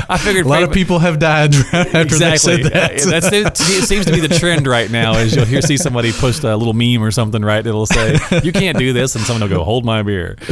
[0.10, 2.58] I figured a lot fam- of people have died after exactly.
[2.58, 3.02] they said that.
[3.10, 3.84] That's it, it.
[3.86, 5.14] Seems to be the trend right now.
[5.18, 7.66] Is you'll hear see somebody post a little meme or something, right?
[7.66, 10.38] It'll say "You can't do this," and someone will go "Hold my beer."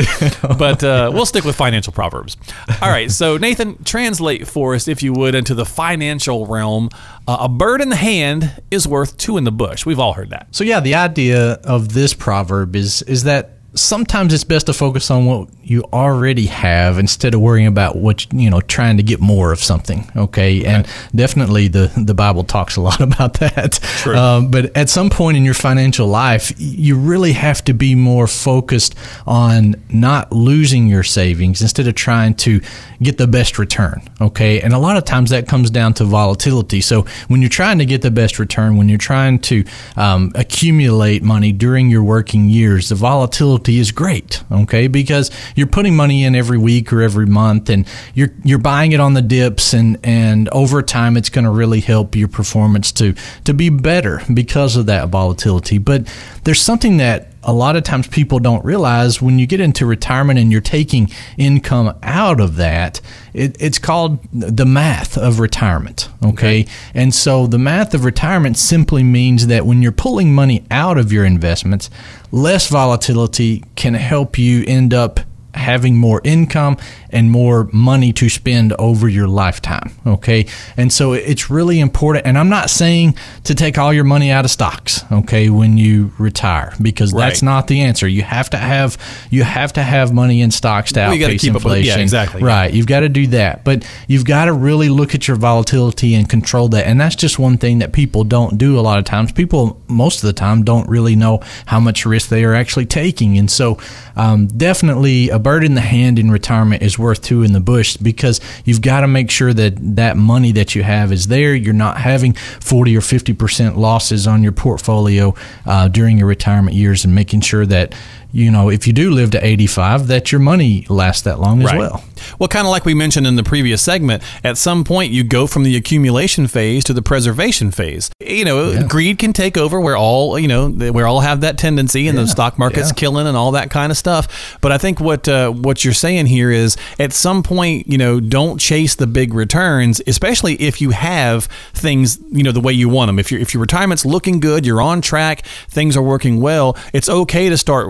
[0.57, 2.37] But uh, we'll stick with financial proverbs.
[2.81, 6.89] All right, so Nathan, translate for us, if you would, into the financial realm.
[7.27, 9.85] Uh, a bird in the hand is worth two in the bush.
[9.85, 10.47] We've all heard that.
[10.51, 15.09] So yeah, the idea of this proverb is is that sometimes it's best to focus
[15.09, 19.21] on what you already have instead of worrying about what you know trying to get
[19.21, 20.65] more of something okay?
[20.65, 23.79] And definitely the the bible talks a lot about that.
[24.07, 28.27] Um, but at some point in your financial life you really have to be more
[28.27, 28.95] focused
[29.25, 32.59] on not losing your savings instead of trying to
[33.01, 34.59] get the best return okay?
[34.61, 36.81] And a lot of times that comes down to volatility.
[36.81, 39.63] So when you're trying to get the best return when you're trying to
[39.95, 44.87] um, accumulate money during your working years the volatility is great, okay?
[44.87, 48.99] Because you're putting money in every week or every month and you're you're buying it
[48.99, 53.13] on the dips and and over time it's going to really help your performance to
[53.45, 55.77] to be better because of that volatility.
[55.77, 56.07] But
[56.43, 60.37] there's something that a lot of times people don't realize when you get into retirement
[60.39, 63.01] and you're taking income out of that,
[63.33, 66.09] it, it's called the math of retirement.
[66.23, 66.61] Okay?
[66.61, 66.71] okay?
[66.93, 71.11] And so the math of retirement simply means that when you're pulling money out of
[71.11, 71.89] your investments,
[72.31, 75.21] less volatility can help you end up
[75.53, 76.77] having more income
[77.11, 79.91] and more money to spend over your lifetime.
[80.05, 80.47] Okay.
[80.77, 82.25] And so it's really important.
[82.25, 86.11] And I'm not saying to take all your money out of stocks, okay, when you
[86.17, 87.27] retire, because right.
[87.27, 88.07] that's not the answer.
[88.07, 88.97] You have to have
[89.29, 91.97] you have to have money in stocks to well, outpace inflation.
[91.97, 92.43] yeah, exactly.
[92.43, 92.73] Right.
[92.73, 93.63] You've got to do that.
[93.63, 96.87] But you've got to really look at your volatility and control that.
[96.87, 99.31] And that's just one thing that people don't do a lot of times.
[99.31, 103.37] People most of the time don't really know how much risk they are actually taking.
[103.37, 103.77] And so
[104.15, 107.97] um, definitely a bird in the hand in retirement is worth two in the bush
[107.97, 111.53] because you've got to make sure that that money that you have is there.
[111.53, 115.35] You're not having 40 or 50% losses on your portfolio
[115.65, 117.93] uh, during your retirement years and making sure that
[118.31, 121.75] you know, if you do live to 85, that your money lasts that long right.
[121.75, 122.03] as well.
[122.39, 125.47] Well, kind of like we mentioned in the previous segment, at some point you go
[125.47, 128.09] from the accumulation phase to the preservation phase.
[128.19, 128.87] You know, yeah.
[128.87, 132.23] greed can take over where all, you know, we all have that tendency and yeah.
[132.23, 132.95] the stock market's yeah.
[132.95, 134.57] killing and all that kind of stuff.
[134.61, 138.19] But I think what uh, what you're saying here is at some point, you know,
[138.19, 142.89] don't chase the big returns, especially if you have things, you know, the way you
[142.89, 143.19] want them.
[143.19, 147.09] If your if your retirement's looking good, you're on track, things are working well, it's
[147.09, 147.87] okay to start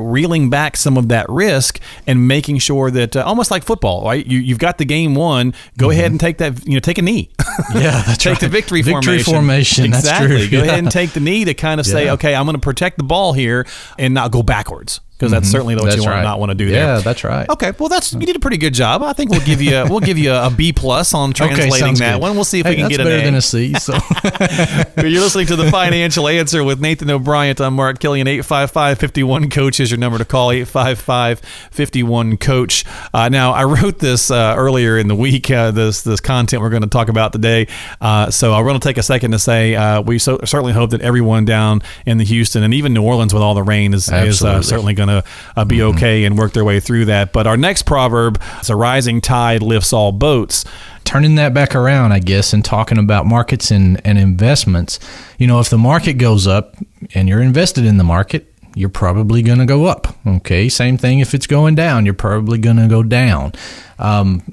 [0.49, 4.25] back some of that risk and making sure that uh, almost like football, right?
[4.25, 5.53] You you've got the game won.
[5.77, 5.91] Go mm-hmm.
[5.91, 7.29] ahead and take that, you know, take a knee.
[7.75, 8.39] Yeah, that's take right.
[8.39, 9.33] the victory, victory formation.
[9.33, 9.85] formation.
[9.85, 10.47] Exactly.
[10.47, 10.63] Go yeah.
[10.63, 13.03] ahead and take the knee to kind of say, okay, I'm going to protect the
[13.03, 13.67] ball here
[13.99, 15.51] and not go backwards because that's mm-hmm.
[15.51, 16.23] certainly what that's you want right.
[16.23, 16.95] not want to do there.
[16.95, 17.47] Yeah, that's right.
[17.47, 19.03] Okay, well that's you did a pretty good job.
[19.03, 21.89] I think we'll give you a, we'll give you a, a B plus on translating
[21.89, 22.21] okay, that good.
[22.21, 22.33] one.
[22.33, 23.23] We'll see if hey, we can get better A.
[23.23, 23.75] than a C.
[23.75, 23.93] So
[24.97, 27.55] you're listening to the Financial Answer with Nathan O'Brien.
[27.59, 28.25] I'm Mark Killian.
[28.25, 30.49] 855-51 coach is your number to call.
[30.49, 32.83] 855-51 coach.
[33.13, 35.51] Uh, now I wrote this uh, earlier in the week.
[35.51, 37.67] Uh, this this content we're going to talk about today.
[37.99, 40.89] Uh, so I want to take a second to say uh, we so, certainly hope
[40.91, 44.11] that everyone down in the Houston and even New Orleans with all the rain is,
[44.11, 47.33] is uh, certainly going to be mm-hmm okay and work their way through that.
[47.33, 50.63] But our next proverb is a rising tide lifts all boats.
[51.03, 54.99] Turning that back around, I guess, and talking about markets and, and investments.
[55.37, 56.75] You know, if the market goes up
[57.13, 60.15] and you're invested in the market, you're probably going to go up.
[60.25, 60.69] Okay.
[60.69, 63.53] Same thing if it's going down, you're probably going to go down.
[63.99, 64.43] Um,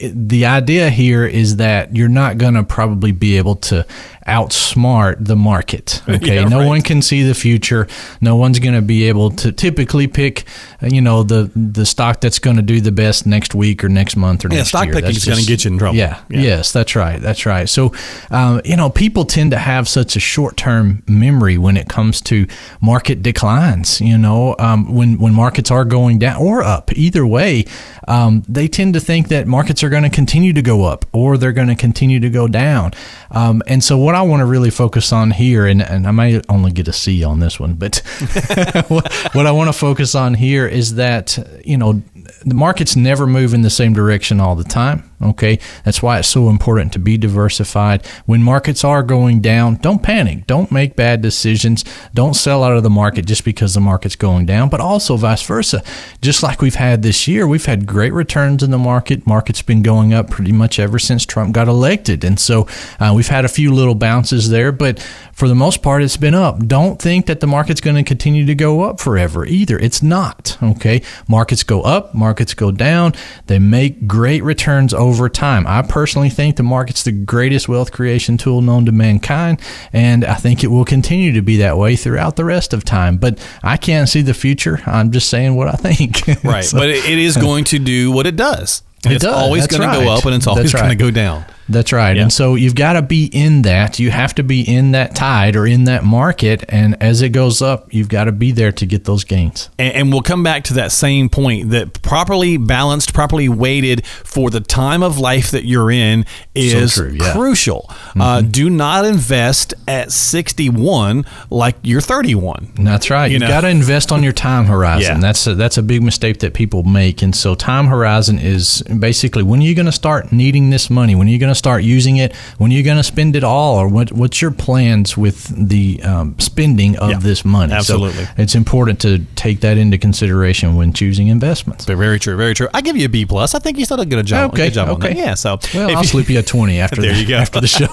[0.00, 3.86] the idea here is that you're not going to probably be able to
[4.28, 6.02] outsmart the market.
[6.18, 6.66] Okay, yeah, no right.
[6.66, 7.86] one can see the future.
[8.20, 10.44] No one's going to be able to typically pick,
[10.82, 14.16] you know, the the stock that's going to do the best next week or next
[14.16, 14.56] month or next year.
[14.56, 14.94] yeah, next stock year.
[14.94, 15.96] picking is going to get you in trouble.
[15.96, 17.68] Yeah, yeah, yes, that's right, that's right.
[17.68, 17.92] So,
[18.30, 22.20] um, you know, people tend to have such a short term memory when it comes
[22.22, 22.46] to
[22.80, 24.00] market declines.
[24.00, 27.64] You know, um, when when markets are going down or up, either way,
[28.08, 31.36] um, they tend to think that markets are going to continue to go up or
[31.36, 32.92] they're going to continue to go down.
[33.30, 36.40] Um, and so, what I want to really focus on here, and, and I may
[36.48, 37.98] only get a C on this one, but
[38.88, 42.02] what, what I want to focus on here is that, you know,
[42.44, 45.07] the markets never move in the same direction all the time.
[45.20, 48.06] Okay, that's why it's so important to be diversified.
[48.26, 50.46] When markets are going down, don't panic.
[50.46, 51.84] Don't make bad decisions.
[52.14, 55.42] Don't sell out of the market just because the market's going down, but also vice
[55.42, 55.82] versa.
[56.20, 59.26] Just like we've had this year, we've had great returns in the market.
[59.26, 62.22] Market's been going up pretty much ever since Trump got elected.
[62.22, 62.68] And so
[63.00, 65.00] uh, we've had a few little bounces there, but
[65.32, 66.60] for the most part, it's been up.
[66.60, 69.78] Don't think that the market's going to continue to go up forever either.
[69.78, 70.56] It's not.
[70.62, 73.14] Okay, markets go up, markets go down.
[73.46, 75.66] They make great returns over over time.
[75.66, 79.60] I personally think the market's the greatest wealth creation tool known to mankind,
[79.92, 83.16] and I think it will continue to be that way throughout the rest of time.
[83.16, 84.80] But I can't see the future.
[84.86, 86.18] I'm just saying what I think.
[86.44, 86.64] Right.
[86.64, 88.82] so, but it is going to do what it does.
[89.04, 89.34] It it's does.
[89.34, 89.98] always going right.
[89.98, 90.80] to go up and it's always right.
[90.80, 91.44] going to go down.
[91.68, 92.16] That's right.
[92.16, 92.22] Yeah.
[92.22, 93.98] And so you've got to be in that.
[93.98, 96.64] You have to be in that tide or in that market.
[96.68, 99.68] And as it goes up, you've got to be there to get those gains.
[99.78, 104.50] And, and we'll come back to that same point that properly balanced, properly weighted for
[104.50, 107.32] the time of life that you're in is so true, yeah.
[107.32, 107.86] crucial.
[107.88, 108.20] Uh, mm-hmm.
[108.20, 112.72] Uh, do not invest at 61 like you're 31.
[112.76, 113.30] That's right.
[113.30, 115.16] You have got to invest on your time horizon.
[115.16, 115.20] Yeah.
[115.20, 117.20] That's a, that's a big mistake that people make.
[117.22, 121.14] And so time horizon is basically when are you going to start needing this money?
[121.14, 122.34] When are you going to start using it?
[122.58, 123.76] When are you going to spend it all?
[123.76, 127.72] Or what, what's your plans with the um, spending of yeah, this money?
[127.72, 128.24] Absolutely.
[128.24, 131.84] So it's important to take that into consideration when choosing investments.
[131.84, 132.36] Very true.
[132.36, 132.68] Very true.
[132.74, 133.54] I give you a B plus.
[133.54, 134.52] I think you still did a good job.
[134.52, 134.66] Okay.
[134.66, 135.16] Good job okay.
[135.16, 135.34] Yeah.
[135.34, 137.36] So well, I'll you, slip you a twenty after there the, you go.
[137.38, 137.88] after the show.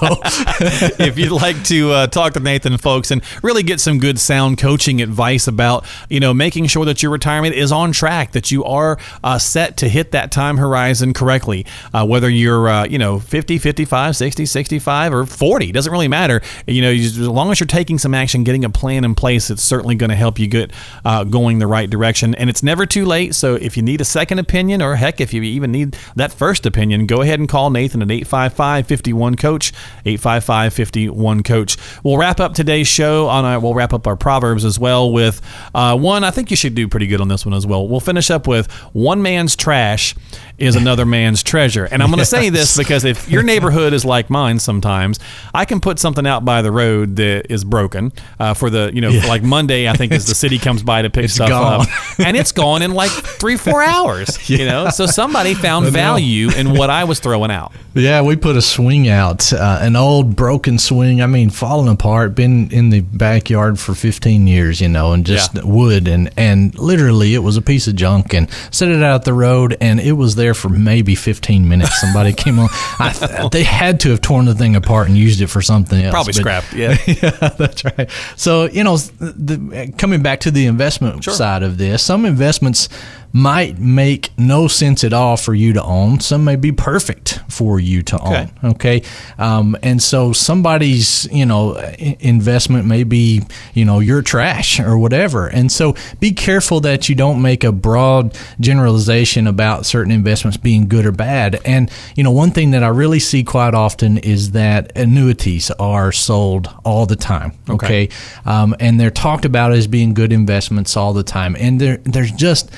[1.04, 4.58] if you'd like to uh, talk to Nathan, folks, and really get some good sound
[4.58, 8.64] coaching advice about you know making sure that your retirement is on track, that you
[8.64, 13.18] are uh, set to hit that time horizon correctly, uh, whether you're uh, you know
[13.58, 15.70] 50 55, 60, 65, or 40.
[15.70, 16.40] Doesn't really matter.
[16.66, 19.62] You know, as long as you're taking some action, getting a plan in place, it's
[19.62, 20.72] certainly going to help you get
[21.04, 22.34] uh, going the right direction.
[22.34, 23.34] And it's never too late.
[23.34, 26.64] So if you need a second opinion, or heck, if you even need that first
[26.64, 29.72] opinion, go ahead and call Nathan at 855 51 Coach,
[30.06, 31.76] 855 51 Coach.
[32.02, 35.42] We'll wrap up today's show on our, we'll wrap up our Proverbs as well with
[35.74, 36.24] uh, one.
[36.24, 37.86] I think you should do pretty good on this one as well.
[37.86, 40.14] We'll finish up with one man's trash
[40.58, 41.84] is another man's treasure.
[41.84, 42.30] And I'm going to yes.
[42.30, 45.18] say this because if your neighborhood is like mine sometimes,
[45.54, 49.00] I can put something out by the road that is broken uh, for the, you
[49.00, 49.26] know, yeah.
[49.26, 51.82] like Monday, I think is the city comes by to pick stuff gone.
[51.82, 51.88] up.
[52.18, 54.58] And it's gone in like three, four hours, yeah.
[54.58, 54.90] you know?
[54.90, 57.72] So somebody found value in what I was throwing out.
[57.94, 61.22] Yeah, we put a swing out, uh, an old broken swing.
[61.22, 65.54] I mean, falling apart, been in the backyard for 15 years, you know, and just
[65.54, 65.62] yeah.
[65.64, 66.06] wood.
[66.06, 69.76] And, and literally it was a piece of junk and set it out the road
[69.80, 72.00] and it was there for maybe 15 minutes.
[72.00, 72.68] Somebody came on.
[72.98, 73.12] I,
[73.50, 76.12] they had to have torn the thing apart and used it for something else.
[76.12, 76.72] Probably scrapped.
[76.72, 78.10] Yeah, yeah, that's right.
[78.36, 81.34] So you know, the, coming back to the investment sure.
[81.34, 82.88] side of this, some investments
[83.32, 86.20] might make no sense at all for you to own.
[86.20, 88.48] Some may be perfect for you to okay.
[88.62, 88.70] own.
[88.70, 89.02] Okay.
[89.38, 93.42] Um, and so somebody's, you know, investment may be,
[93.74, 95.46] you know, your trash or whatever.
[95.48, 100.88] And so be careful that you don't make a broad generalization about certain investments being
[100.88, 101.60] good or bad.
[101.64, 106.12] And, you know, one thing that I really see quite often is that annuities are
[106.12, 107.52] sold all the time.
[107.68, 108.04] Okay.
[108.04, 108.08] okay?
[108.44, 111.56] Um, and they're talked about as being good investments all the time.
[111.58, 112.70] And there, there's just,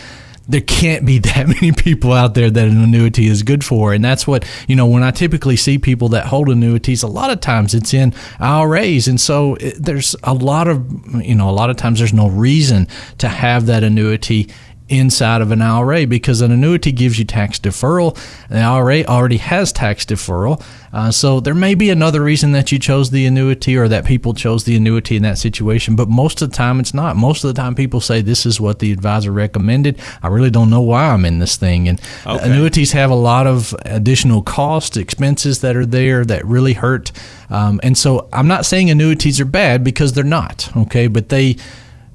[0.49, 3.93] there can't be that many people out there that an annuity is good for.
[3.93, 7.31] And that's what, you know, when I typically see people that hold annuities, a lot
[7.31, 9.07] of times it's in IRAs.
[9.07, 12.29] And so it, there's a lot of, you know, a lot of times there's no
[12.29, 12.89] reason
[13.19, 14.49] to have that annuity
[14.89, 18.17] inside of an IRA because an annuity gives you tax deferral.
[18.49, 20.63] The IRA already has tax deferral.
[20.93, 24.33] Uh, so there may be another reason that you chose the annuity or that people
[24.33, 27.17] chose the annuity in that situation, but most of the time it's not.
[27.17, 30.01] Most of the time people say this is what the advisor recommended.
[30.23, 31.89] I really don't know why I'm in this thing.
[31.89, 32.45] And okay.
[32.45, 37.13] annuities have a lot of additional costs, expenses that are there that really hurt.
[37.51, 41.57] Um, and so I'm not saying annuities are bad because they're not, okay, but they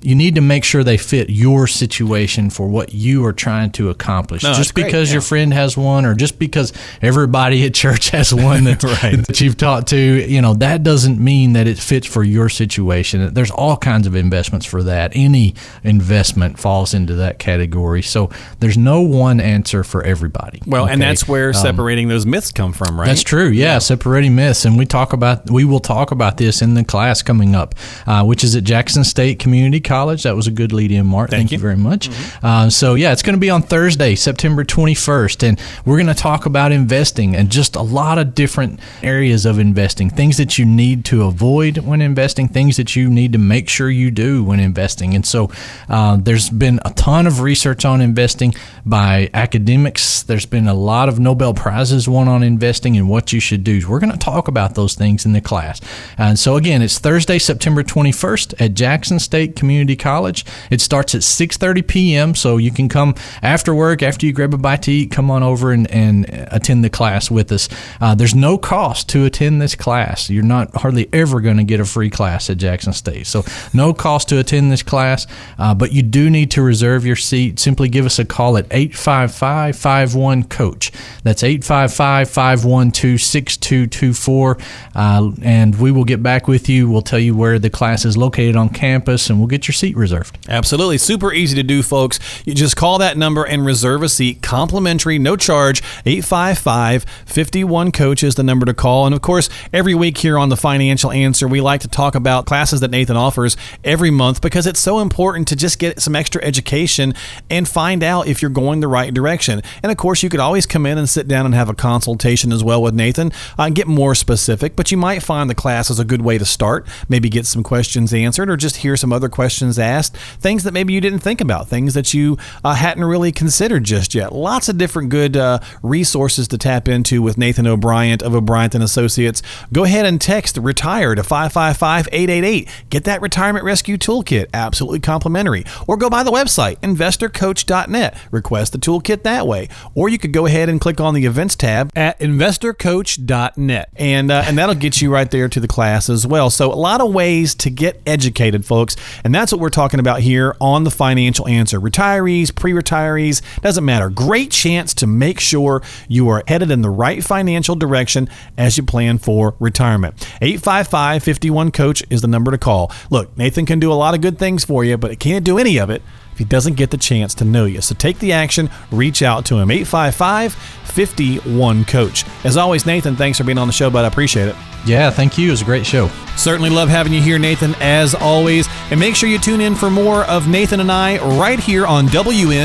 [0.03, 3.89] you need to make sure they fit your situation for what you are trying to
[3.89, 4.43] accomplish.
[4.43, 5.13] No, just because yeah.
[5.13, 9.25] your friend has one or just because everybody at church has one that, right.
[9.25, 13.33] that you've talked to, you know, that doesn't mean that it fits for your situation.
[13.33, 15.13] There's all kinds of investments for that.
[15.15, 18.01] Any investment falls into that category.
[18.01, 18.29] So
[18.59, 20.61] there's no one answer for everybody.
[20.65, 20.93] Well, okay?
[20.93, 23.07] and that's where um, separating um, those myths come from, right?
[23.07, 23.47] That's true.
[23.47, 24.65] Yeah, yeah, separating myths.
[24.65, 27.73] And we talk about, we will talk about this in the class coming up,
[28.05, 30.23] uh, which is at Jackson State Community College College.
[30.23, 31.29] That was a good lead in, Mark.
[31.29, 31.57] Thank, Thank you.
[31.57, 31.61] you.
[31.61, 32.09] very much.
[32.09, 32.45] Mm-hmm.
[32.45, 35.47] Uh, so, yeah, it's going to be on Thursday, September 21st.
[35.47, 39.59] And we're going to talk about investing and just a lot of different areas of
[39.59, 43.69] investing things that you need to avoid when investing, things that you need to make
[43.69, 45.13] sure you do when investing.
[45.13, 45.51] And so,
[45.87, 48.55] uh, there's been a ton of research on investing
[48.87, 50.23] by academics.
[50.23, 53.79] There's been a lot of Nobel Prizes won on investing and what you should do.
[53.87, 55.79] We're going to talk about those things in the class.
[56.17, 60.45] And so, again, it's Thursday, September 21st at Jackson State Community Community College.
[60.69, 62.36] It starts at 6:30 p.m.
[62.36, 65.43] So you can come after work, after you grab a bite to eat, come on
[65.43, 67.67] over and, and attend the class with us.
[67.99, 70.29] Uh, there's no cost to attend this class.
[70.29, 73.27] You're not hardly ever going to get a free class at Jackson State.
[73.27, 75.27] So no cost to attend this class,
[75.59, 77.59] uh, but you do need to reserve your seat.
[77.59, 80.93] Simply give us a call at 855 51 Coach.
[81.23, 84.57] That's 855 512 6224.
[84.95, 86.89] Uh, and we will get back with you.
[86.89, 89.80] We'll tell you where the class is located on campus and we'll get your your
[89.80, 90.38] seat reserved.
[90.47, 90.97] Absolutely.
[90.97, 92.19] Super easy to do, folks.
[92.45, 95.82] You just call that number and reserve a seat, complimentary, no charge.
[96.05, 99.05] 855 51 Coach is the number to call.
[99.05, 102.45] And of course, every week here on The Financial Answer, we like to talk about
[102.45, 106.43] classes that Nathan offers every month because it's so important to just get some extra
[106.43, 107.13] education
[107.49, 109.61] and find out if you're going the right direction.
[109.82, 112.51] And of course, you could always come in and sit down and have a consultation
[112.51, 115.89] as well with Nathan uh, and get more specific, but you might find the class
[115.89, 119.11] is a good way to start, maybe get some questions answered or just hear some
[119.11, 122.74] other questions questions asked, things that maybe you didn't think about, things that you uh,
[122.74, 124.34] hadn't really considered just yet.
[124.34, 128.84] Lots of different good uh, resources to tap into with Nathan O'Brien of O'Brien and
[128.84, 129.41] Associates.
[129.72, 132.70] Go ahead and text retire to 555-888.
[132.89, 135.64] Get that retirement rescue toolkit, absolutely complimentary.
[135.88, 138.18] Or go by the website investorcoach.net.
[138.32, 139.70] Request the toolkit that way.
[139.95, 143.89] Or you could go ahead and click on the events tab at investorcoach.net.
[143.95, 146.49] And uh, and that'll get you right there to the class as well.
[146.49, 148.95] So a lot of ways to get educated, folks.
[149.24, 151.77] And that's what we're talking about here on the financial answer.
[151.77, 154.09] Retirees, pre retirees, doesn't matter.
[154.09, 158.83] Great chance to make sure you are headed in the right financial direction as you
[158.83, 160.13] plan for retirement.
[160.41, 162.89] 855 51 Coach is the number to call.
[163.09, 165.57] Look, Nathan can do a lot of good things for you, but it can't do
[165.57, 166.01] any of it
[166.34, 167.79] if he doesn't get the chance to know you.
[167.79, 169.69] So take the action, reach out to him.
[169.69, 172.25] 855 51 Coach.
[172.43, 174.55] As always, Nathan, thanks for being on the show, but I appreciate it.
[174.86, 175.47] Yeah, thank you.
[175.47, 176.09] It was a great show.
[176.36, 178.67] Certainly love having you here, Nathan, as always.
[178.91, 182.07] And make sure you tune in for more of Nathan and I right here on
[182.07, 182.57] WNWS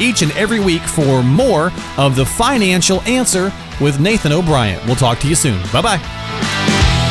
[0.00, 4.84] each and every week for more of the financial answer with Nathan O'Brien.
[4.86, 5.62] We'll talk to you soon.
[5.72, 7.05] Bye bye.